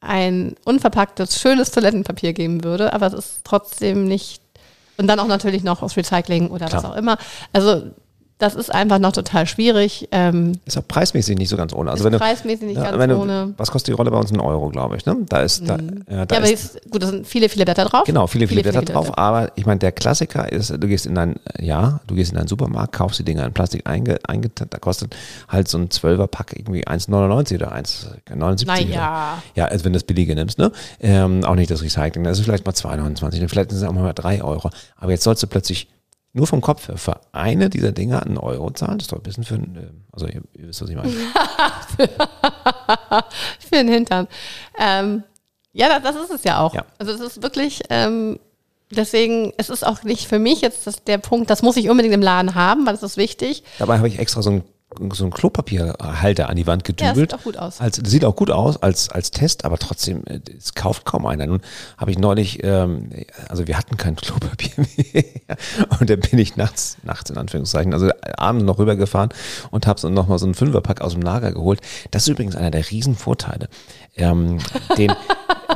[0.02, 4.42] ein unverpacktes, schönes Toilettenpapier geben würde, aber es ist trotzdem nicht,
[4.98, 6.94] und dann auch natürlich noch aus Recycling oder was Klar.
[6.94, 7.18] auch immer.
[7.54, 7.92] Also,
[8.39, 10.10] das ist einfach noch total schwierig.
[10.12, 11.89] Ähm, Ist auch preismäßig nicht so ganz ohne.
[11.89, 13.54] Also wenn du, preismäßig nicht ja, ganz du, ohne.
[13.58, 14.32] Was kostet die Rolle bei uns?
[14.32, 15.08] Ein Euro, glaube ich.
[15.08, 15.17] Ne?
[15.28, 17.86] Da ist, da, äh, da ja, aber ist, jetzt, gut, da sind viele, viele Blätter
[17.86, 18.04] drauf.
[18.06, 21.38] Genau, viele, viele, Blätter drauf, aber ich meine, der Klassiker ist, du gehst in dein,
[21.60, 25.15] ja, du gehst in deinen Supermarkt, kaufst die Dinger in Plastik einge, einge da kostet
[25.47, 28.65] halt so ein 12er Pack irgendwie 1,99 oder 1,79.
[28.67, 29.41] Naja.
[29.56, 30.71] Ja, als wenn du das billige nimmst, ne?
[31.00, 34.13] Ähm, auch nicht das Recycling, das ist vielleicht mal 2,29, vielleicht sind es auch mal
[34.13, 34.69] 3 Euro.
[34.97, 35.88] Aber jetzt sollst du plötzlich
[36.38, 39.23] nur vom Kopf her für eine dieser Dinger einen Euro zahlen, das ist doch ein
[39.23, 41.10] bisschen für, ein, äh, also ihr, ihr wisst, was ich meine.
[43.60, 44.28] für den Hintern.
[44.80, 45.23] Ähm,
[45.73, 46.73] ja, das, das ist es ja auch.
[46.73, 46.86] Ja.
[47.00, 48.39] Also es ist wirklich, ähm,
[48.91, 52.13] deswegen, es ist auch nicht für mich jetzt das, der Punkt, das muss ich unbedingt
[52.13, 53.63] im Laden haben, weil das ist wichtig.
[53.80, 54.63] Dabei habe ich extra so ein
[55.12, 57.32] so ein Klopapierhalter an die Wand Ja, gedübelt.
[57.32, 57.82] sieht auch gut aus.
[57.82, 61.45] Als, sieht auch gut aus als, als Test, aber trotzdem, äh, es kauft kaum einer.
[61.45, 61.62] Nun
[61.97, 63.10] habe ich neulich, ähm,
[63.50, 65.58] also wir hatten kein Klopapier mehr
[66.00, 69.30] und dann bin ich nachts, nachts in Anführungszeichen, also abends noch rübergefahren
[69.71, 71.82] und habe so nochmal so einen Fünferpack aus dem Lager geholt.
[72.12, 73.67] Das ist übrigens einer der Riesenvorteile.
[74.15, 74.60] Ähm,
[74.97, 75.12] den,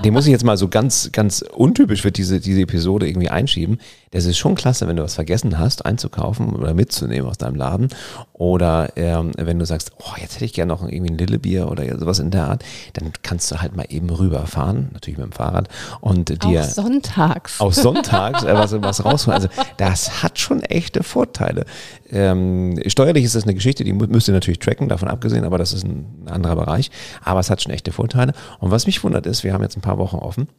[0.03, 3.79] den muss ich jetzt mal so ganz, ganz untypisch für diese, diese Episode irgendwie einschieben.
[4.11, 7.87] Das ist schon klasse, wenn du was vergessen hast, einzukaufen oder mitzunehmen aus deinem Laden.
[8.33, 11.97] Oder ähm, wenn du sagst, oh, jetzt hätte ich gerne noch irgendwie ein Lillebier oder
[11.97, 15.69] sowas in der Art, dann kannst du halt mal eben rüberfahren, natürlich mit dem Fahrrad,
[16.01, 17.61] und dir Auch sonntags.
[17.61, 19.35] aus Sonntags äh, was, was rausholen.
[19.35, 19.47] Also
[19.77, 21.65] das hat schon echte Vorteile.
[22.09, 25.71] Ähm, steuerlich ist das eine Geschichte, die müsst ihr natürlich tracken, davon abgesehen, aber das
[25.71, 26.91] ist ein anderer Bereich.
[27.23, 28.33] Aber es hat schon echte Vorteile.
[28.59, 30.49] Und was mich wundert ist, wir haben jetzt ein paar Wochen offen.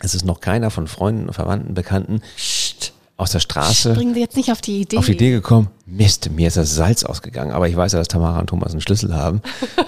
[0.00, 2.20] Es ist noch keiner von Freunden, Verwandten, Bekannten
[3.16, 4.98] aus der Straße Bringen Sie jetzt nicht auf die Idee.
[4.98, 7.52] auf die Idee gekommen, Mist, mir ist das Salz ausgegangen.
[7.52, 9.40] Aber ich weiß ja, dass Tamara und Thomas einen Schlüssel haben.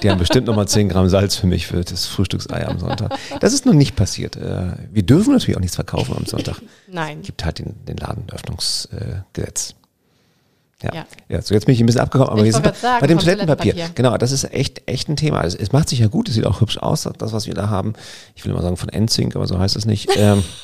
[0.03, 3.19] Die haben bestimmt nochmal 10 Gramm Salz für mich für das Frühstücksei am Sonntag.
[3.41, 4.37] Das ist noch nicht passiert.
[4.37, 6.61] Äh, Wir dürfen natürlich auch nichts verkaufen am Sonntag.
[6.87, 7.23] Nein.
[7.23, 9.75] Gibt halt den, den Ladenöffnungsgesetz.
[10.83, 10.95] Ja.
[10.95, 11.07] ja.
[11.29, 11.43] Ja.
[11.43, 13.19] so jetzt bin ich ein bisschen abgekommen, aber Ich wir sind bei, sagen, bei dem
[13.19, 13.75] Toilettenpapier.
[13.95, 15.43] Genau, das ist echt, echt ein Thema.
[15.43, 17.71] Es, es macht sich ja gut, es sieht auch hübsch aus, das, was wir da
[17.71, 17.95] haben.
[18.35, 20.11] Ich will mal sagen von NSYNC, aber so heißt es nicht.
[20.17, 20.45] Ähm,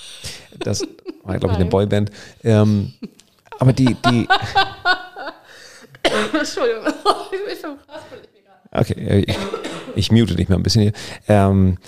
[0.58, 0.82] das
[1.24, 1.68] war, glaube ich, eine.
[1.68, 2.10] Boyband.
[2.42, 2.92] Ähm,
[3.58, 4.28] aber die, die,
[6.38, 6.84] Entschuldigung.
[7.32, 8.02] Ich bin schon krass.
[8.70, 9.36] Okay, ich,
[9.94, 10.92] ich mute dich mal ein bisschen hier.
[11.28, 11.78] Ähm,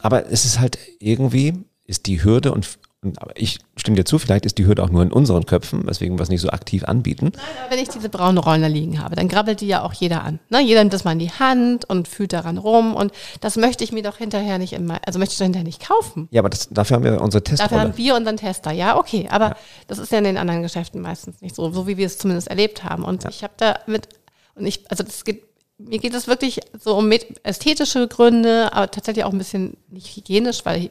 [0.00, 1.54] aber es ist halt irgendwie,
[1.86, 2.78] ist die Hürde und
[3.18, 6.18] aber ich stimme dir zu, vielleicht ist die Hürde auch nur in unseren Köpfen, weswegen
[6.18, 7.32] wir es nicht so aktiv anbieten.
[7.34, 9.92] Nein, aber wenn ich diese braunen Rollen da liegen habe, dann grabbelt die ja auch
[9.92, 10.38] jeder an.
[10.50, 10.60] Ne?
[10.60, 13.92] Jeder nimmt das mal in die Hand und fühlt daran rum und das möchte ich
[13.92, 16.28] mir doch hinterher nicht immer, also möchte ich doch hinterher nicht kaufen.
[16.30, 17.80] Ja, aber das, dafür haben wir unsere Dafür Testrolle.
[17.82, 19.28] haben wir unseren Tester, ja, okay.
[19.30, 22.18] Aber das ist ja in den anderen Geschäften meistens nicht so, so wie wir es
[22.18, 23.04] zumindest erlebt haben.
[23.04, 24.08] Und ich habe da mit,
[24.54, 25.44] und ich, also das geht,
[25.78, 27.10] mir geht es wirklich so um
[27.42, 30.90] ästhetische Gründe, aber tatsächlich auch ein bisschen nicht hygienisch, weil,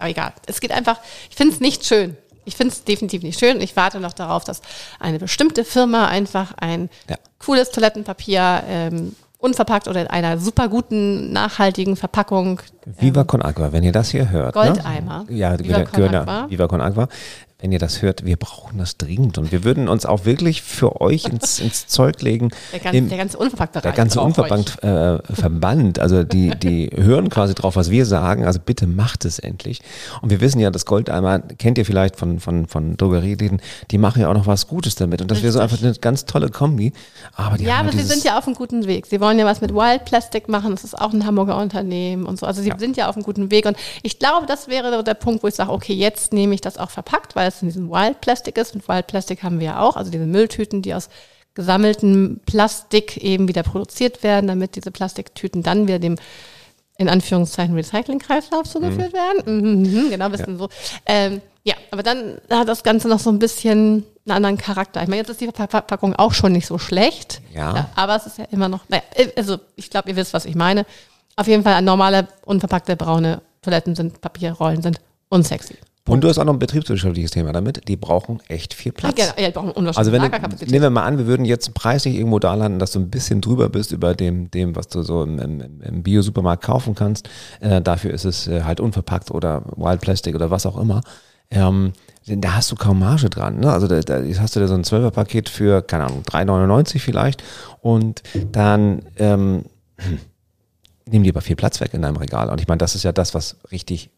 [0.00, 0.32] aber egal.
[0.46, 0.98] Es geht einfach,
[1.30, 2.16] ich finde es nicht schön.
[2.44, 3.60] Ich finde es definitiv nicht schön.
[3.60, 4.62] Ich warte noch darauf, dass
[4.98, 7.16] eine bestimmte Firma einfach ein Ja.
[7.38, 13.84] cooles Toilettenpapier ähm, unverpackt oder in einer super guten, nachhaltigen Verpackung Viva Con Agua, wenn
[13.84, 14.54] ihr das hier hört.
[14.54, 15.24] Goldeimer.
[15.28, 15.36] Ne?
[15.36, 16.50] Ja, Viva Viva Con Con Agua.
[16.50, 17.08] Viva Con Agua.
[17.60, 21.00] Wenn ihr das hört, wir brauchen das dringend und wir würden uns auch wirklich für
[21.00, 22.50] euch ins, ins Zeug legen.
[22.72, 27.28] Der, ganz, Im- der ganze unverpackte der ganze Unverband äh, Verband, also die, die hören
[27.28, 29.80] quasi drauf, was wir sagen, also bitte macht es endlich.
[30.22, 34.22] Und wir wissen ja, das Goldeimer, kennt ihr vielleicht von, von, von Drogerieläden, die machen
[34.22, 35.20] ja auch noch was Gutes damit.
[35.22, 36.92] Und das wäre so einfach eine ganz tolle Kombi.
[37.34, 39.06] Aber die Ja, haben aber sie sind ja auf einem guten Weg.
[39.06, 40.70] Sie wollen ja was mit Wild Plastic machen.
[40.72, 42.46] Das ist auch ein Hamburger Unternehmen und so.
[42.46, 43.66] Also sie sind ja auf einem guten Weg.
[43.66, 46.60] Und ich glaube, das wäre so der Punkt, wo ich sage, okay, jetzt nehme ich
[46.60, 48.74] das auch verpackt, weil es in diesem Wild Plastic ist.
[48.74, 49.96] Und Wild Plastic haben wir ja auch.
[49.96, 51.08] Also diese Mülltüten, die aus
[51.54, 56.16] gesammeltem Plastik eben wieder produziert werden, damit diese Plastiktüten dann wieder dem
[56.96, 59.82] in Anführungszeichen Recycling-Kreislauf zugeführt werden.
[59.82, 60.68] Mhm, genau, bisschen so.
[61.06, 65.02] Ähm, ja, aber dann hat das Ganze noch so ein bisschen einen anderen Charakter.
[65.02, 67.40] Ich meine, jetzt ist die Ver- Verpackung auch schon nicht so schlecht.
[67.54, 67.90] Ja.
[67.96, 69.02] aber es ist ja immer noch, naja,
[69.36, 70.84] also ich glaube, ihr wisst, was ich meine.
[71.36, 75.76] Auf jeden Fall normale, unverpackte braune Toiletten sind, Papierrollen sind unsexy.
[76.08, 77.86] Und du hast auch noch ein betriebswirtschaftliches Thema damit.
[77.88, 79.18] Die brauchen echt viel Platz.
[79.18, 82.16] Ja, ja, brauchen unwahrscheinlich Also wenn du, nehmen wir mal an, wir würden jetzt preislich
[82.16, 85.22] irgendwo da landen, dass du ein bisschen drüber bist über dem, dem was du so
[85.22, 87.28] im, im, im Bio-Supermarkt kaufen kannst.
[87.60, 91.02] Äh, dafür ist es äh, halt unverpackt oder Wild Plastic oder was auch immer.
[91.50, 91.92] Ähm,
[92.26, 93.60] denn da hast du kaum Marge dran.
[93.60, 93.72] Ne?
[93.72, 97.42] Also da, da hast du da so ein 12er-Paket für, keine Ahnung, 3,99 vielleicht
[97.80, 99.64] und dann ähm,
[101.06, 102.48] nimm dir aber viel Platz weg in deinem Regal.
[102.48, 104.10] Und ich meine, das ist ja das, was richtig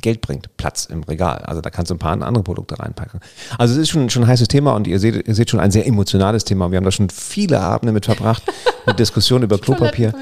[0.00, 1.38] Geld bringt, Platz im Regal.
[1.38, 3.20] Also da kannst du ein paar andere Produkte reinpacken.
[3.58, 5.70] Also es ist schon, schon ein heißes Thema und ihr seht, ihr seht schon ein
[5.70, 6.70] sehr emotionales Thema.
[6.70, 8.42] Wir haben da schon viele Abende mit verbracht,
[8.86, 10.12] mit Diskussionen über Klopapier.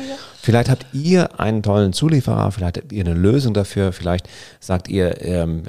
[0.40, 4.28] Vielleicht habt ihr einen tollen Zulieferer, vielleicht habt ihr eine Lösung dafür, vielleicht
[4.60, 5.62] sagt ihr, ähm,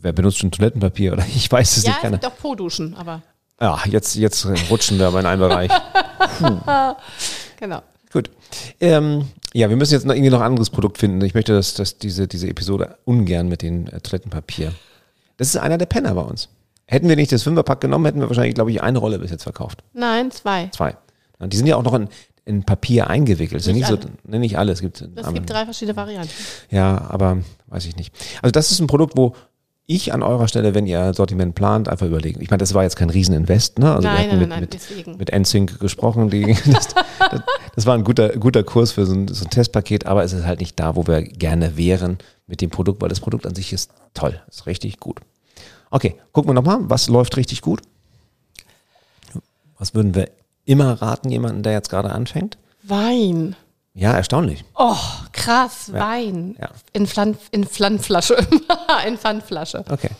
[0.00, 1.96] wer benutzt schon Toilettenpapier oder ich weiß es ja, nicht.
[1.96, 2.18] es Keine.
[2.18, 3.22] gibt auch Po-Duschen, aber
[3.60, 5.70] Ja, jetzt, jetzt rutschen wir aber in einen Bereich.
[7.58, 7.82] genau.
[8.12, 8.30] Gut.
[8.80, 11.20] Ähm, ja, wir müssen jetzt noch irgendwie noch ein anderes Produkt finden.
[11.24, 14.72] Ich möchte, dass, dass diese, diese Episode ungern mit den äh, Toilettenpapier.
[15.36, 16.48] Das ist einer der Penner bei uns.
[16.86, 19.42] Hätten wir nicht das Fünferpack genommen, hätten wir wahrscheinlich, glaube ich, eine Rolle bis jetzt
[19.42, 19.82] verkauft.
[19.92, 20.68] Nein, zwei.
[20.74, 20.96] Zwei.
[21.38, 22.08] Ja, die sind ja auch noch in,
[22.46, 23.60] in Papier eingewickelt.
[23.60, 24.78] Ist ja Nicht nicht so, ne, nicht alles.
[24.78, 26.30] Es gibt, Es gibt drei verschiedene Varianten.
[26.70, 28.14] ja, aber weiß ich nicht.
[28.42, 29.34] Also das ist ein Produkt, wo
[29.88, 32.42] ich an eurer Stelle, wenn ihr Sortiment plant, einfach überlegen.
[32.42, 33.94] Ich meine, das war jetzt kein Rieseninvest, ne?
[33.94, 35.16] Also wir Nein, hatten nein, mit, nein, mit, deswegen.
[35.16, 36.28] mit NSYNC gesprochen.
[36.28, 37.40] Die, das, das,
[37.74, 40.44] das war ein guter, guter Kurs für so ein, so ein Testpaket, aber es ist
[40.44, 43.72] halt nicht da, wo wir gerne wären mit dem Produkt, weil das Produkt an sich
[43.72, 45.20] ist toll, ist richtig gut.
[45.90, 47.80] Okay, gucken wir nochmal, was läuft richtig gut?
[49.78, 50.28] Was würden wir
[50.66, 52.58] immer raten, jemanden, der jetzt gerade anfängt?
[52.82, 53.56] Wein.
[53.98, 54.64] Ja, erstaunlich.
[54.76, 54.96] Oh,
[55.32, 56.56] krass, Wein.
[56.60, 56.70] Ja.
[56.92, 58.36] In, Flan in Flanflasche.
[59.06, 59.84] in Pfandflasche.
[59.90, 60.10] Okay.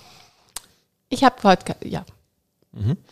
[1.09, 2.05] Ich habe heute, ja.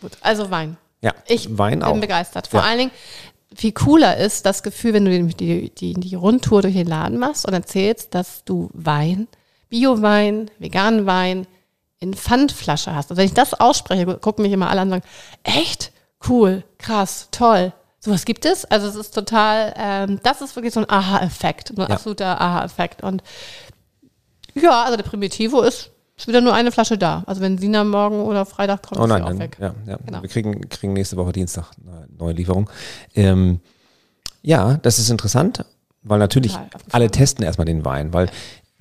[0.01, 0.77] Gut, also Wein.
[1.01, 1.57] Ja, Ich Mhm.
[1.57, 1.99] Wein bin auch.
[1.99, 2.47] begeistert.
[2.47, 2.65] Vor Ja.
[2.67, 2.91] allen Dingen,
[3.55, 7.45] viel cooler ist das Gefühl, wenn du die, die, die, Rundtour durch den Laden machst
[7.47, 9.27] und erzählst, dass du Wein,
[9.69, 11.47] Bio-Wein, veganen Wein
[11.99, 13.09] in Pfandflasche hast.
[13.11, 15.91] Und wenn ich das ausspreche, gu- gucken mich immer alle an und sagen, echt?
[16.27, 17.73] Cool, krass, toll.
[17.99, 18.65] Sowas gibt es.
[18.65, 21.87] Also es ist total, ähm, das ist wirklich so ein Aha-Effekt, ein Ja.
[21.87, 23.03] absoluter Aha-Effekt.
[23.03, 23.23] Und
[24.53, 27.23] ja, also der Primitivo ist, ist wieder nur eine Flasche da.
[27.27, 29.57] Also wenn Sina morgen oder Freitag kommt, Oh ist nein, sie auch weg.
[29.59, 29.97] ja, ja.
[30.05, 30.21] Genau.
[30.21, 32.69] wir kriegen, kriegen nächste Woche Dienstag eine neue Lieferung.
[33.15, 33.59] Ähm,
[34.41, 35.65] ja, das ist interessant,
[36.03, 38.29] weil natürlich Total alle testen erstmal den Wein, weil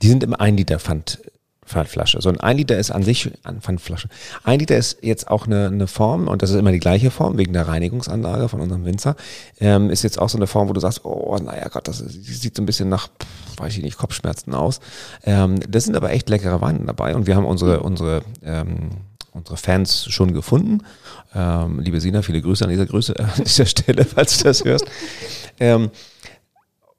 [0.02, 1.18] die sind im 1 Liter Pfand,
[1.66, 2.20] Pfandflasche.
[2.20, 4.08] So ein 1 Liter ist an sich, an Pfandflasche.
[4.44, 7.36] Ein Liter ist jetzt auch eine, eine Form und das ist immer die gleiche Form
[7.38, 9.16] wegen der Reinigungsanlage von unserem Winzer.
[9.58, 12.56] Ähm, ist jetzt auch so eine Form, wo du sagst, oh, naja Gott, das sieht
[12.56, 14.80] so ein bisschen nach, pff, weiß ich nicht, Kopfschmerzen aus.
[15.24, 18.90] Ähm, das sind aber echt leckere Weine dabei und wir haben unsere, unsere, ähm,
[19.32, 20.82] unsere Fans schon gefunden.
[21.34, 24.86] Ähm, liebe Sina, viele Grüße an dieser Grüße, an dieser Stelle, falls du das hörst.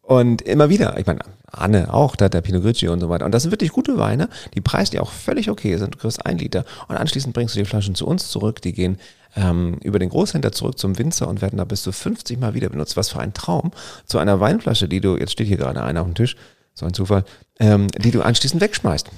[0.07, 1.19] Und immer wieder, ich meine,
[1.51, 3.25] Anne auch, da hat der Pinot Grigio und so weiter.
[3.25, 5.95] Und das sind wirklich gute Weine, die preislich auch völlig okay sind.
[5.95, 8.61] Du kriegst ein Liter und anschließend bringst du die Flaschen zu uns zurück.
[8.61, 8.99] Die gehen
[9.35, 12.69] ähm, über den Großhändler zurück zum Winzer und werden da bis zu 50 Mal wieder
[12.69, 12.95] benutzt.
[12.95, 13.71] Was für ein Traum.
[14.05, 16.37] Zu einer Weinflasche, die du, jetzt steht hier gerade einer auf dem Tisch,
[16.73, 17.25] so ein Zufall,
[17.59, 19.09] ähm, die du anschließend wegschmeißt.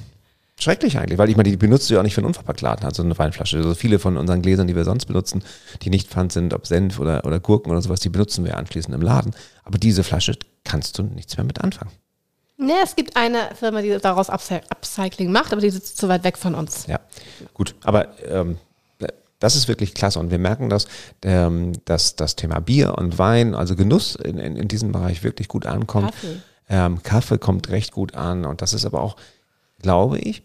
[0.59, 2.85] Schrecklich eigentlich, weil ich meine, die benutzt du ja auch nicht für einen unverpackt Laden,
[2.85, 3.57] also eine Weinflasche.
[3.57, 5.43] Also viele von unseren Gläsern, die wir sonst benutzen,
[5.83, 8.95] die nicht Pfand sind, ob Senf oder, oder Gurken oder sowas, die benutzen wir anschließend
[8.95, 9.35] im Laden.
[9.63, 11.91] Aber diese Flasche kannst du nichts mehr mit anfangen.
[12.57, 16.23] Ne, es gibt eine Firma, die daraus Upcy- Upcycling macht, aber die sitzt zu weit
[16.25, 16.87] weg von uns.
[16.87, 16.99] Ja,
[17.53, 17.73] gut.
[17.83, 18.57] Aber ähm,
[19.39, 20.85] das ist wirklich klasse und wir merken, dass,
[21.21, 25.47] ähm, dass das Thema Bier und Wein, also Genuss in, in, in diesem Bereich wirklich
[25.47, 26.11] gut ankommt.
[26.11, 26.41] Kaffee.
[26.67, 29.15] Ähm, Kaffee kommt recht gut an und das ist aber auch,
[29.81, 30.43] glaube ich,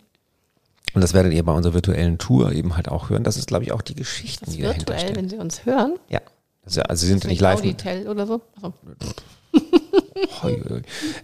[0.94, 3.64] und das werdet ihr bei unserer virtuellen Tour eben halt auch hören, das ist, glaube
[3.64, 5.16] ich, auch die Geschichten, Das die dahinter virtuell, stehen.
[5.16, 5.96] wenn Sie uns hören.
[6.08, 6.20] Ja.
[6.68, 7.58] Ja, also sie sind Ist nicht live.
[7.58, 8.40] Auditel oder so.
[8.56, 8.72] Achso.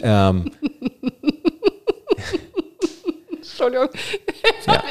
[0.03, 0.51] Ähm,
[3.37, 3.89] Entschuldigung.
[4.67, 4.83] ja.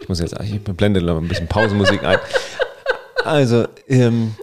[0.00, 2.18] ich muss jetzt, ich blende noch ein bisschen Pausenmusik ein.
[3.24, 4.34] Also, ähm.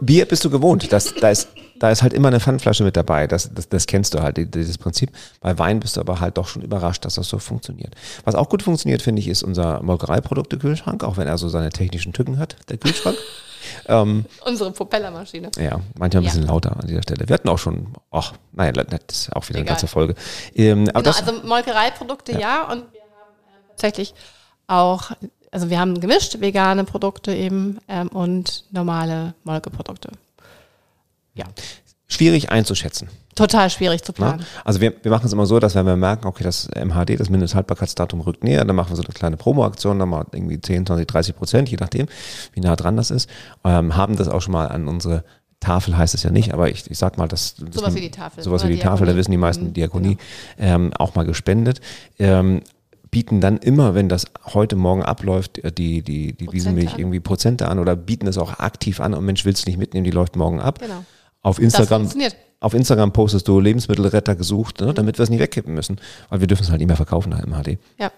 [0.00, 0.92] Bier bist du gewohnt.
[0.92, 3.26] Das, da, ist, da ist halt immer eine Pfandflasche mit dabei.
[3.26, 5.10] Das, das, das kennst du halt, dieses Prinzip.
[5.40, 7.94] Bei Wein bist du aber halt doch schon überrascht, dass das so funktioniert.
[8.24, 12.12] Was auch gut funktioniert, finde ich, ist unser Molkereiprodukte-Kühlschrank, auch wenn er so seine technischen
[12.12, 13.16] Tücken hat, der Kühlschrank.
[13.86, 15.50] Ähm, Unsere Propellermaschine.
[15.58, 16.48] Ja, manchmal ein bisschen ja.
[16.48, 17.28] lauter an dieser Stelle.
[17.28, 19.60] Wir hatten auch schon, ach, naja, das ist auch wieder Egal.
[19.60, 20.14] eine ganze Folge.
[20.54, 22.38] Ähm, genau, das, also Molkereiprodukte ja.
[22.38, 22.62] ja.
[22.70, 24.14] und wir haben äh, tatsächlich
[24.68, 25.10] auch,
[25.50, 30.10] also wir haben gemischt vegane Produkte eben ähm, und normale Molkeprodukte.
[31.36, 31.44] Ja.
[32.08, 33.08] Schwierig einzuschätzen.
[33.34, 34.40] Total schwierig zu planen.
[34.40, 34.46] Ja?
[34.64, 37.28] Also wir, wir machen es immer so, dass wenn wir merken, okay, das MHD, das
[37.28, 41.06] Mindesthaltbarkeitsdatum rückt näher, dann machen wir so eine kleine Promoaktion, dann mal irgendwie 10, 20,
[41.06, 42.06] 30 Prozent, je nachdem,
[42.52, 43.28] wie nah dran das ist.
[43.64, 45.24] Ähm, haben das auch schon mal an unsere
[45.60, 48.42] Tafel heißt es ja nicht, aber ich, ich sag mal, das, sowas wie die Tafel,
[48.42, 48.90] sowas wie die Diakonie.
[48.90, 50.18] Tafel, da wissen die meisten mhm, Diakonie
[50.56, 50.74] genau.
[50.74, 51.80] ähm, auch mal gespendet.
[52.18, 52.62] Ähm,
[53.10, 57.68] bieten dann immer, wenn das heute Morgen abläuft, äh, die, die, die Wiesenmilch irgendwie Prozente
[57.68, 60.36] an oder bieten es auch aktiv an und Mensch, willst du nicht mitnehmen, die läuft
[60.36, 60.78] morgen ab.
[60.78, 61.04] Genau.
[61.46, 62.10] Auf Instagram,
[62.58, 66.48] auf Instagram postest du Lebensmittelretter gesucht, ne, damit wir es nicht wegkippen müssen, weil wir
[66.48, 67.78] dürfen es halt nicht mehr verkaufen nach MHD.
[68.00, 68.10] Ja.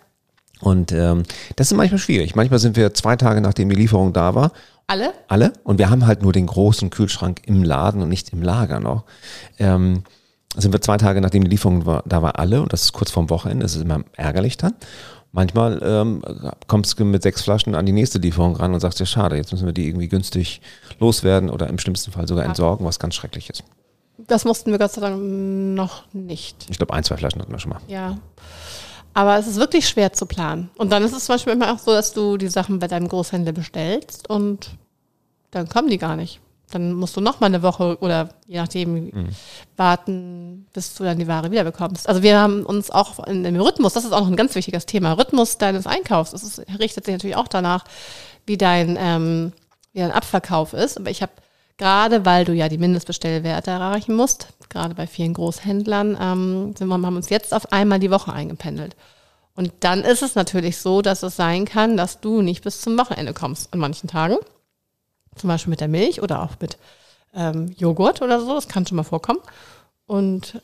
[0.61, 1.25] Und ähm,
[1.57, 2.35] das ist manchmal schwierig.
[2.35, 4.53] Manchmal sind wir zwei Tage nachdem die Lieferung da war.
[4.87, 5.13] Alle?
[5.29, 5.53] Alle.
[5.63, 9.05] Und wir haben halt nur den großen Kühlschrank im Laden und nicht im Lager noch.
[9.59, 10.05] Ähm,
[10.57, 13.11] sind wir zwei Tage nachdem die Lieferung war, da war alle und das ist kurz
[13.11, 14.73] vorm Wochenende, das ist immer ärgerlich dann.
[15.33, 16.23] Manchmal ähm,
[16.67, 19.53] kommst du mit sechs Flaschen an die nächste Lieferung ran und sagst dir, schade, jetzt
[19.53, 20.63] müssen wir die irgendwie günstig
[20.99, 23.63] loswerden oder im schlimmsten Fall sogar entsorgen, was ganz schrecklich ist.
[24.17, 26.67] Das mussten wir Gott sei Dank noch nicht.
[26.71, 27.81] Ich glaube, ein, zwei Flaschen hatten wir schon mal.
[27.89, 28.19] Ja.
[29.15, 30.71] Aber es ist wirklich schwer zu planen.
[30.77, 33.09] Und dann ist es zum Beispiel immer auch so, dass du die Sachen bei deinem
[33.09, 34.71] Großhändler bestellst und
[35.51, 36.41] dann kommen die gar nicht.
[36.71, 39.29] Dann musst du noch mal eine Woche oder je nachdem mhm.
[39.77, 42.09] warten, bis du dann die Ware wiederbekommst.
[42.09, 44.87] Also wir haben uns auch in dem Rhythmus, das ist auch noch ein ganz wichtiges
[44.87, 46.33] Thema, Rhythmus deines Einkaufs.
[46.33, 47.85] Das ist, richtet sich natürlich auch danach,
[48.47, 49.53] wie dein, ähm,
[49.93, 50.99] wie dein Abverkauf ist.
[50.99, 51.33] Aber ich habe
[51.79, 56.95] gerade, weil du ja die Mindestbestellwerte erreichen musst, gerade bei vielen Großhändlern, ähm, sind wir,
[56.95, 58.95] haben uns jetzt auf einmal die Woche eingependelt.
[59.55, 62.97] Und dann ist es natürlich so, dass es sein kann, dass du nicht bis zum
[62.99, 64.37] Wochenende kommst an manchen Tagen
[65.39, 66.79] zum Beispiel mit der Milch oder auch mit
[67.35, 69.41] ähm, Joghurt oder so, das kann schon mal vorkommen.
[70.07, 70.61] Und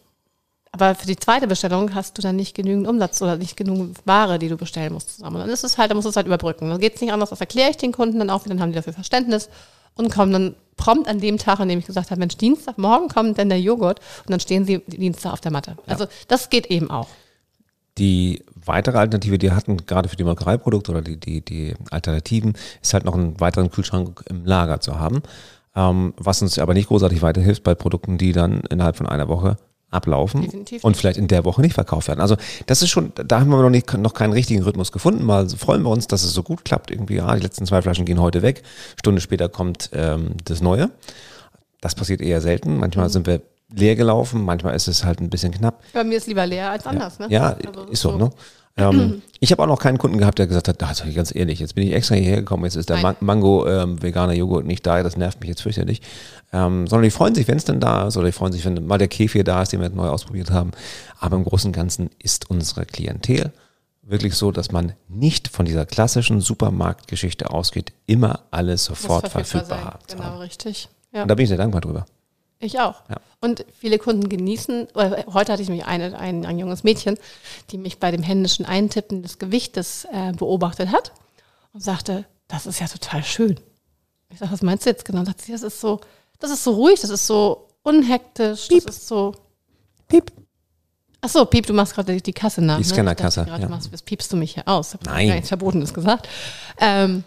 [0.72, 4.40] aber für die zweite Bestellung hast du dann nicht genügend Umsatz oder nicht genügend Ware,
[4.40, 5.36] die du bestellen musst zusammen.
[5.36, 6.68] Und dann ist es halt, dann musst du es halt überbrücken.
[6.68, 8.70] Dann geht es nicht anders, das erkläre ich den Kunden dann auch wieder, dann haben
[8.70, 9.48] die dafür Verständnis
[9.94, 13.08] und kommen dann prompt an dem Tag, an dem ich gesagt habe, Mensch, Dienstag, morgen
[13.08, 15.76] kommt denn der Joghurt und dann stehen sie Dienstag auf der Matte.
[15.86, 17.06] Also das geht eben auch.
[17.98, 22.54] Die weitere Alternative, die wir hatten, gerade für die Molkereiprodukte oder die, die, die Alternativen,
[22.82, 25.22] ist halt noch einen weiteren Kühlschrank im Lager zu haben.
[25.76, 29.56] Ähm, was uns aber nicht großartig weiterhilft bei Produkten, die dann innerhalb von einer Woche
[29.94, 32.20] ablaufen Definitiv und vielleicht in der Woche nicht verkauft werden.
[32.20, 35.24] Also das ist schon, da haben wir noch, nicht, noch keinen richtigen Rhythmus gefunden.
[35.24, 36.90] Mal freuen wir uns, dass es so gut klappt.
[36.90, 38.62] Irgendwie, ja, die letzten zwei Flaschen gehen heute weg.
[38.98, 40.90] Stunde später kommt ähm, das Neue.
[41.80, 42.78] Das passiert eher selten.
[42.78, 43.12] Manchmal mhm.
[43.12, 43.40] sind wir
[43.74, 45.82] leer gelaufen, manchmal ist es halt ein bisschen knapp.
[45.92, 47.26] Bei mir ist lieber leer als anders, ja.
[47.26, 47.32] ne?
[47.32, 48.18] Ja, also ist so, so.
[48.18, 48.30] ne?
[48.76, 51.74] Ähm, ich habe auch noch keinen Kunden gehabt, der gesagt hat, also ganz ehrlich, jetzt
[51.74, 55.02] bin ich extra hierher gekommen, jetzt ist der Man Mango ähm, veganer Joghurt nicht da,
[55.02, 56.02] das nervt mich jetzt fürchterlich.
[56.52, 58.86] Ähm, sondern die freuen sich, wenn es denn da ist, oder die freuen sich, wenn
[58.86, 60.70] mal der Kefir da ist, den wir neu ausprobiert haben.
[61.18, 63.52] Aber im Großen und Ganzen ist unsere Klientel
[64.02, 69.84] wirklich so, dass man nicht von dieser klassischen Supermarktgeschichte ausgeht, immer alles sofort verfügbar, verfügbar
[69.84, 70.04] haben.
[70.08, 70.88] Genau, richtig.
[71.12, 71.22] Ja.
[71.22, 72.06] Und da bin ich sehr dankbar drüber.
[72.64, 73.02] Ich auch.
[73.10, 73.16] Ja.
[73.40, 77.18] Und viele Kunden genießen, heute hatte ich mich eine, ein, ein junges Mädchen,
[77.70, 81.12] die mich bei dem händischen Eintippen des Gewichtes äh, beobachtet hat
[81.74, 83.60] und sagte, das ist ja total schön.
[84.30, 85.24] Ich sage, was meinst du jetzt genau?
[85.26, 86.00] Sagt sie, das ist so,
[86.38, 88.86] das ist so ruhig, das ist so unhektisch, Piep.
[88.86, 89.34] das ist so.
[90.08, 90.32] Piep.
[91.20, 92.78] Ach so, Piep, du machst gerade die Kasse nach.
[92.78, 93.44] Die Scannerkasse.
[93.44, 93.58] Ne?
[93.60, 93.68] Ja.
[93.68, 94.96] Machst, piepst du mich hier aus.
[95.04, 95.28] Nein.
[95.28, 96.28] Gar nichts Verbotenes gesagt.
[96.80, 97.24] Ähm,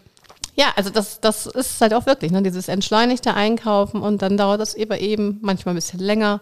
[0.57, 4.59] ja, also das, das ist halt auch wirklich, ne, dieses entschleunigte Einkaufen und dann dauert
[4.59, 6.41] das eben eben manchmal ein bisschen länger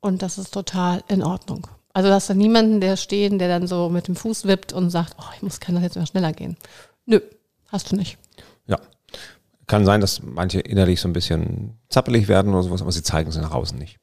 [0.00, 1.66] und das ist total in Ordnung.
[1.92, 4.90] Also du hast da niemanden, der stehen, der dann so mit dem Fuß wippt und
[4.90, 6.56] sagt, oh, ich muss, kann das jetzt mal schneller gehen.
[7.04, 7.20] Nö,
[7.68, 8.16] hast du nicht.
[8.66, 8.78] Ja.
[9.66, 13.28] Kann sein, dass manche innerlich so ein bisschen zappelig werden oder sowas, aber sie zeigen
[13.28, 13.98] es nach außen nicht.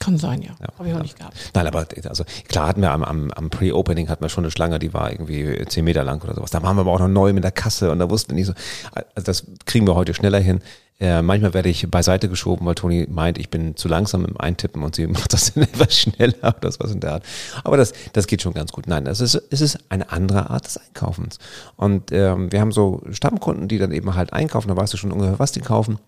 [0.00, 0.50] Kann sein, ja.
[0.60, 1.36] ja Habe ich auch nicht gehabt.
[1.54, 4.78] Nein, aber also klar hatten wir am, am, am Pre-Opening hatten wir schon eine Schlange,
[4.78, 6.50] die war irgendwie zehn Meter lang oder sowas.
[6.50, 8.46] Da waren wir aber auch noch neu mit der Kasse und da wussten wir nicht
[8.46, 8.54] so.
[8.92, 10.60] Also das kriegen wir heute schneller hin.
[11.02, 14.84] Äh, manchmal werde ich beiseite geschoben, weil Toni meint, ich bin zu langsam im Eintippen
[14.84, 17.24] und sie macht das dann etwas schneller oder was in der Art.
[17.64, 18.86] Aber das, das geht schon ganz gut.
[18.86, 21.38] Nein, das ist, es ist eine andere Art des Einkaufens.
[21.76, 25.10] Und ähm, wir haben so Stammkunden, die dann eben halt einkaufen, da weißt du schon
[25.10, 25.98] ungefähr, was die kaufen.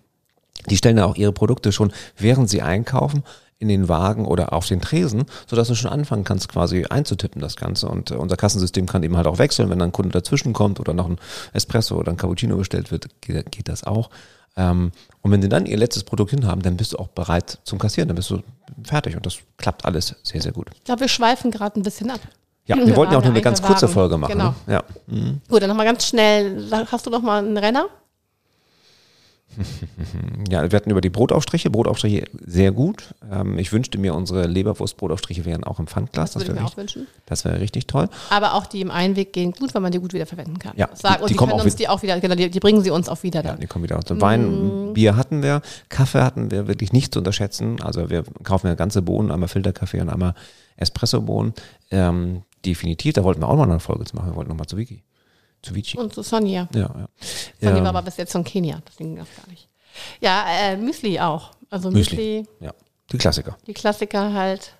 [0.70, 3.24] Die stellen da auch ihre Produkte schon, während sie einkaufen,
[3.64, 7.56] in den Wagen oder auf den Tresen, sodass du schon anfangen kannst, quasi einzutippen das
[7.56, 7.88] Ganze.
[7.88, 10.80] Und äh, unser Kassensystem kann eben halt auch wechseln, wenn dann ein Kunde dazwischen kommt
[10.80, 11.18] oder noch ein
[11.54, 14.10] Espresso oder ein Cappuccino bestellt wird, geht, geht das auch.
[14.56, 14.92] Ähm,
[15.22, 18.08] und wenn sie dann ihr letztes Produkt hinhaben, dann bist du auch bereit zum Kassieren,
[18.08, 18.42] dann bist du
[18.84, 20.68] fertig und das klappt alles sehr, sehr gut.
[20.74, 22.20] Ich glaube, wir schweifen gerade ein bisschen ab.
[22.66, 24.32] Ja, wir wollten ja auch nur eine ganz kurze Folge machen.
[24.32, 24.54] Genau.
[24.66, 24.74] Ne?
[24.74, 24.84] Ja.
[25.06, 25.40] Mhm.
[25.48, 26.70] Gut, dann nochmal ganz schnell.
[26.70, 27.86] Hast du noch mal einen Renner?
[30.50, 31.70] Ja, wir hatten über die Brotaufstriche.
[31.70, 33.14] Brotaufstriche sehr gut.
[33.30, 36.32] Ähm, ich wünschte mir, unsere Leberwurst-Brotaufstriche wären auch im Pfandglas.
[36.32, 37.06] Das, das würde ich mir auch wünschen.
[37.26, 38.08] Das wäre richtig toll.
[38.30, 40.74] Aber auch die im Einweg gehen gut, weil man die gut wieder verwenden kann.
[40.76, 40.88] Ja.
[40.88, 43.22] Und die, die können uns die auch wieder, genau, die, die, bringen sie uns auch
[43.22, 43.56] wieder dann.
[43.56, 43.96] Ja, die kommen wieder.
[43.96, 44.92] Also Wein, mm.
[44.94, 47.80] Bier hatten wir, Kaffee hatten wir wirklich nicht zu unterschätzen.
[47.82, 50.34] Also wir kaufen ja ganze Bohnen, einmal Filterkaffee und einmal
[50.76, 51.54] Espresso-Bohnen.
[51.90, 54.30] Ähm, definitiv, da wollten wir auch mal eine Folge zu machen.
[54.30, 55.02] Wir wollten nochmal zu Wiki.
[55.64, 55.96] Zu Vici.
[55.96, 56.68] Und zu Sonja.
[56.74, 57.08] Ja, ja.
[57.60, 59.68] Sonja ähm, war aber bis jetzt von Kenia, deswegen das gar nicht.
[60.20, 61.52] Ja, äh, Müsli auch.
[61.70, 62.48] Also Müsli, Müsli.
[62.60, 62.74] Ja,
[63.10, 63.56] die Klassiker.
[63.66, 64.74] Die Klassiker halt.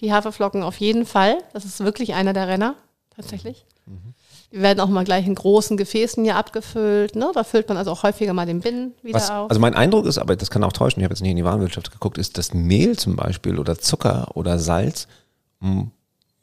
[0.00, 1.38] Die Haferflocken auf jeden Fall.
[1.52, 2.74] Das ist wirklich einer der Renner,
[3.14, 3.64] tatsächlich.
[3.86, 4.14] Mhm.
[4.52, 7.14] Die werden auch mal gleich in großen Gefäßen hier abgefüllt.
[7.14, 7.30] Ne?
[7.32, 9.48] Da füllt man also auch häufiger mal den Binnen wieder Was, auf.
[9.48, 11.44] Also mein Eindruck ist, aber das kann auch täuschen, ich habe jetzt nicht in die
[11.44, 15.06] Warenwirtschaft geguckt, ist, dass Mehl zum Beispiel oder Zucker oder Salz
[15.60, 15.90] mh, hm,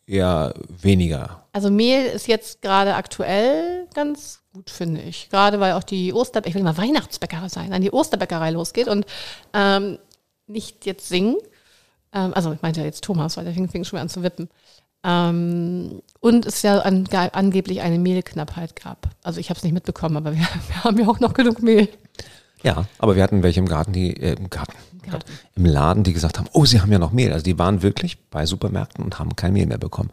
[0.07, 1.45] eher weniger.
[1.53, 5.29] Also Mehl ist jetzt gerade aktuell ganz gut, finde ich.
[5.29, 9.05] Gerade weil auch die Osterbäckerei, ich will mal Weihnachtsbäckerei sein, an die Osterbäckerei losgeht und
[9.53, 9.99] ähm,
[10.47, 11.37] nicht jetzt singen.
[12.13, 14.49] Ähm, also ich meinte ja jetzt Thomas, weil der fing, fing schon an zu wippen.
[15.03, 19.09] Ähm, und es ja an, angeblich eine Mehlknappheit gab.
[19.21, 21.89] Also ich habe es nicht mitbekommen, aber wir, wir, haben ja auch noch genug Mehl.
[22.63, 26.13] Ja, aber wir hatten welche im Garten, die äh, im Garten, Garten, im Laden, die
[26.13, 27.31] gesagt haben, oh, sie haben ja noch Mehl.
[27.31, 30.09] Also die waren wirklich bei Supermärkten und haben kein Mehl mehr bekommen.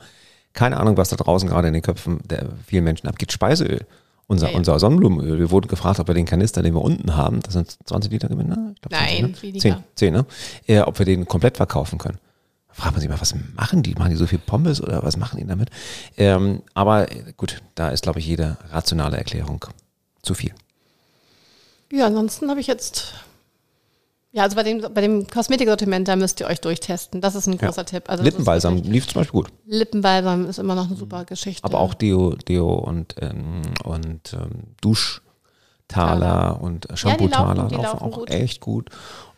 [0.52, 3.32] Keine Ahnung, was da draußen gerade in den Köpfen der vielen Menschen abgeht.
[3.32, 3.86] Speiseöl.
[4.26, 4.58] Unser, ja, ja.
[4.58, 5.38] unser Sonnenblumenöl.
[5.38, 8.28] Wir wurden gefragt, ob wir den Kanister, den wir unten haben, das sind 20 Liter
[8.28, 8.74] Gewinne?
[8.80, 9.60] Glaub, Nein, 20, ne?
[9.60, 10.26] 10, 10, ne?
[10.66, 12.18] Äh, ob wir den komplett verkaufen können.
[12.72, 13.94] Fragt man sich mal, was machen die?
[13.94, 15.70] Machen die so viel Pommes oder was machen die damit?
[16.16, 19.64] Ähm, aber gut, da ist, glaube ich, jede rationale Erklärung
[20.22, 20.52] zu viel.
[21.92, 23.14] Ja, ansonsten habe ich jetzt
[24.32, 27.20] ja, also bei dem, bei dem Kosmetiksortiment, da müsst ihr euch durchtesten.
[27.20, 27.84] Das ist ein großer ja.
[27.84, 28.04] Tipp.
[28.08, 29.52] Also Lippenbalsam lief zum Beispiel gut.
[29.66, 31.64] Lippenbalsam ist immer noch eine super Geschichte.
[31.64, 38.18] Aber auch Deo, Deo und, ähm, und ähm, Duschtaler und Shampoo-Taler ja, laufen, laufen, auch
[38.18, 38.30] gut.
[38.30, 38.90] echt gut.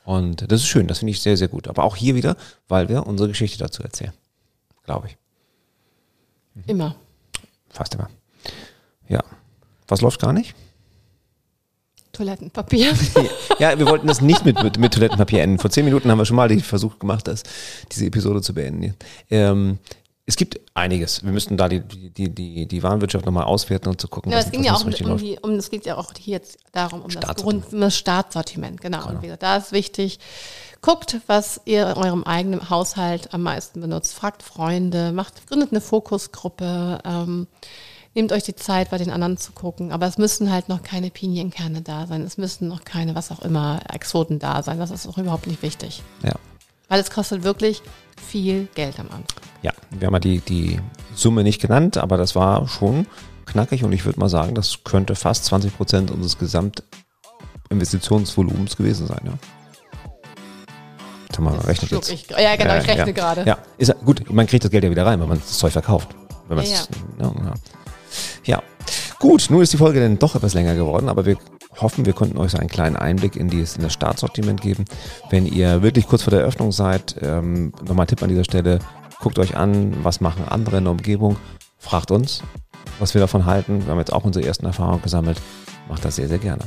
[0.05, 1.69] Und das ist schön, das finde ich sehr, sehr gut.
[1.69, 2.37] Aber auch hier wieder,
[2.69, 4.13] weil wir unsere Geschichte dazu erzählen.
[4.85, 5.17] Glaube ich.
[6.55, 6.63] Mhm.
[6.67, 6.97] Immer.
[7.71, 8.11] Fast immer.
[9.09, 9.21] Ja.
[9.89, 10.55] Was läuft gar nicht?
[12.13, 12.93] Toilettenpapier.
[13.59, 15.59] ja, wir wollten das nicht mit, mit, mit, Toilettenpapier enden.
[15.59, 17.43] Vor zehn Minuten haben wir schon mal den Versuch gemacht, das,
[17.91, 18.95] diese Episode zu beenden.
[19.31, 19.79] Ähm,
[20.25, 21.25] es gibt einiges.
[21.25, 24.31] Wir müssten da die, die, die, die Warenwirtschaft nochmal auswerten und zu gucken.
[24.31, 26.59] Ja, es ging ja auch um, um, die, um, es geht ja auch hier jetzt
[26.71, 28.81] darum, um das, Grund, um das Startsortiment.
[28.81, 29.07] Genau.
[29.07, 29.21] genau.
[29.21, 30.21] Gesagt, da ist wichtig,
[30.81, 34.15] guckt, was ihr in eurem eigenen Haushalt am meisten benutzt.
[34.15, 37.01] Fragt Freunde, macht, gründet eine Fokusgruppe.
[37.05, 37.49] Ähm,
[38.15, 39.93] nehmt euch die Zeit, bei den anderen zu gucken.
[39.93, 42.23] Aber es müssen halt noch keine Pinienkerne da sein.
[42.23, 44.79] Es müssen noch keine, was auch immer, Exoten da sein.
[44.79, 46.03] Das ist auch überhaupt nicht wichtig.
[46.23, 46.35] Ja.
[46.89, 47.83] Weil es kostet wirklich
[48.21, 49.43] viel Geld am Anfang.
[49.63, 50.81] Ja, wir haben ja die, die
[51.15, 53.07] Summe nicht genannt, aber das war schon
[53.47, 59.21] knackig und ich würde mal sagen, das könnte fast 20 Prozent unseres Gesamtinvestitionsvolumens gewesen sein.
[59.25, 59.33] Ja.
[61.39, 62.13] Mal, rechnet jetzt.
[62.13, 63.43] Ich, ja, genau, ich rechne ja, gerade.
[63.47, 66.15] Ja, ist, gut, man kriegt das Geld ja wieder rein, wenn man das Zeug verkauft.
[66.47, 66.65] Wenn ja,
[67.19, 67.21] ja.
[67.21, 67.55] ja.
[68.45, 68.63] Ja,
[69.19, 71.37] gut, nun ist die Folge dann doch etwas länger geworden, aber wir
[71.81, 74.85] hoffen, wir konnten euch so einen kleinen Einblick in, dieses, in das Startsortiment geben.
[75.31, 78.79] Wenn ihr wirklich kurz vor der Eröffnung seid, ähm, nochmal Tipp an dieser Stelle,
[79.21, 81.37] guckt euch an, was machen andere in der Umgebung,
[81.79, 82.43] fragt uns,
[82.99, 83.85] was wir davon halten.
[83.85, 85.41] Wir haben jetzt auch unsere ersten Erfahrungen gesammelt.
[85.89, 86.65] Macht das sehr, sehr gerne.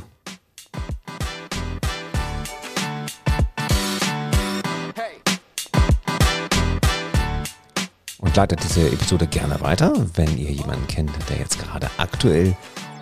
[8.36, 12.54] Leitet diese Episode gerne weiter, wenn ihr jemanden kennt, der jetzt gerade aktuell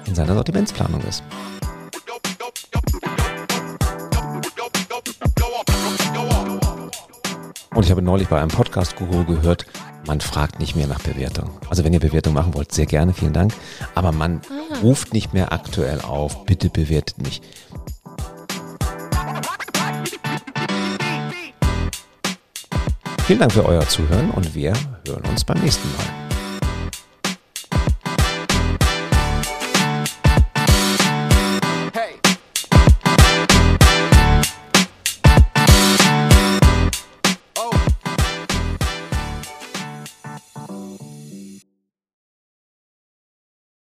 [0.07, 1.24] in seiner Sortimentsplanung ist.
[7.74, 9.66] Und ich habe neulich bei einem Podcast-Guru gehört,
[10.07, 11.51] man fragt nicht mehr nach Bewertung.
[11.68, 13.53] Also wenn ihr Bewertung machen wollt, sehr gerne, vielen Dank.
[13.97, 14.78] Aber man ah.
[14.82, 17.43] ruft nicht mehr aktuell auf, bitte bewertet mich.
[23.27, 24.75] Vielen Dank für euer Zuhören und wir
[25.07, 26.24] hören uns beim nächsten Mal.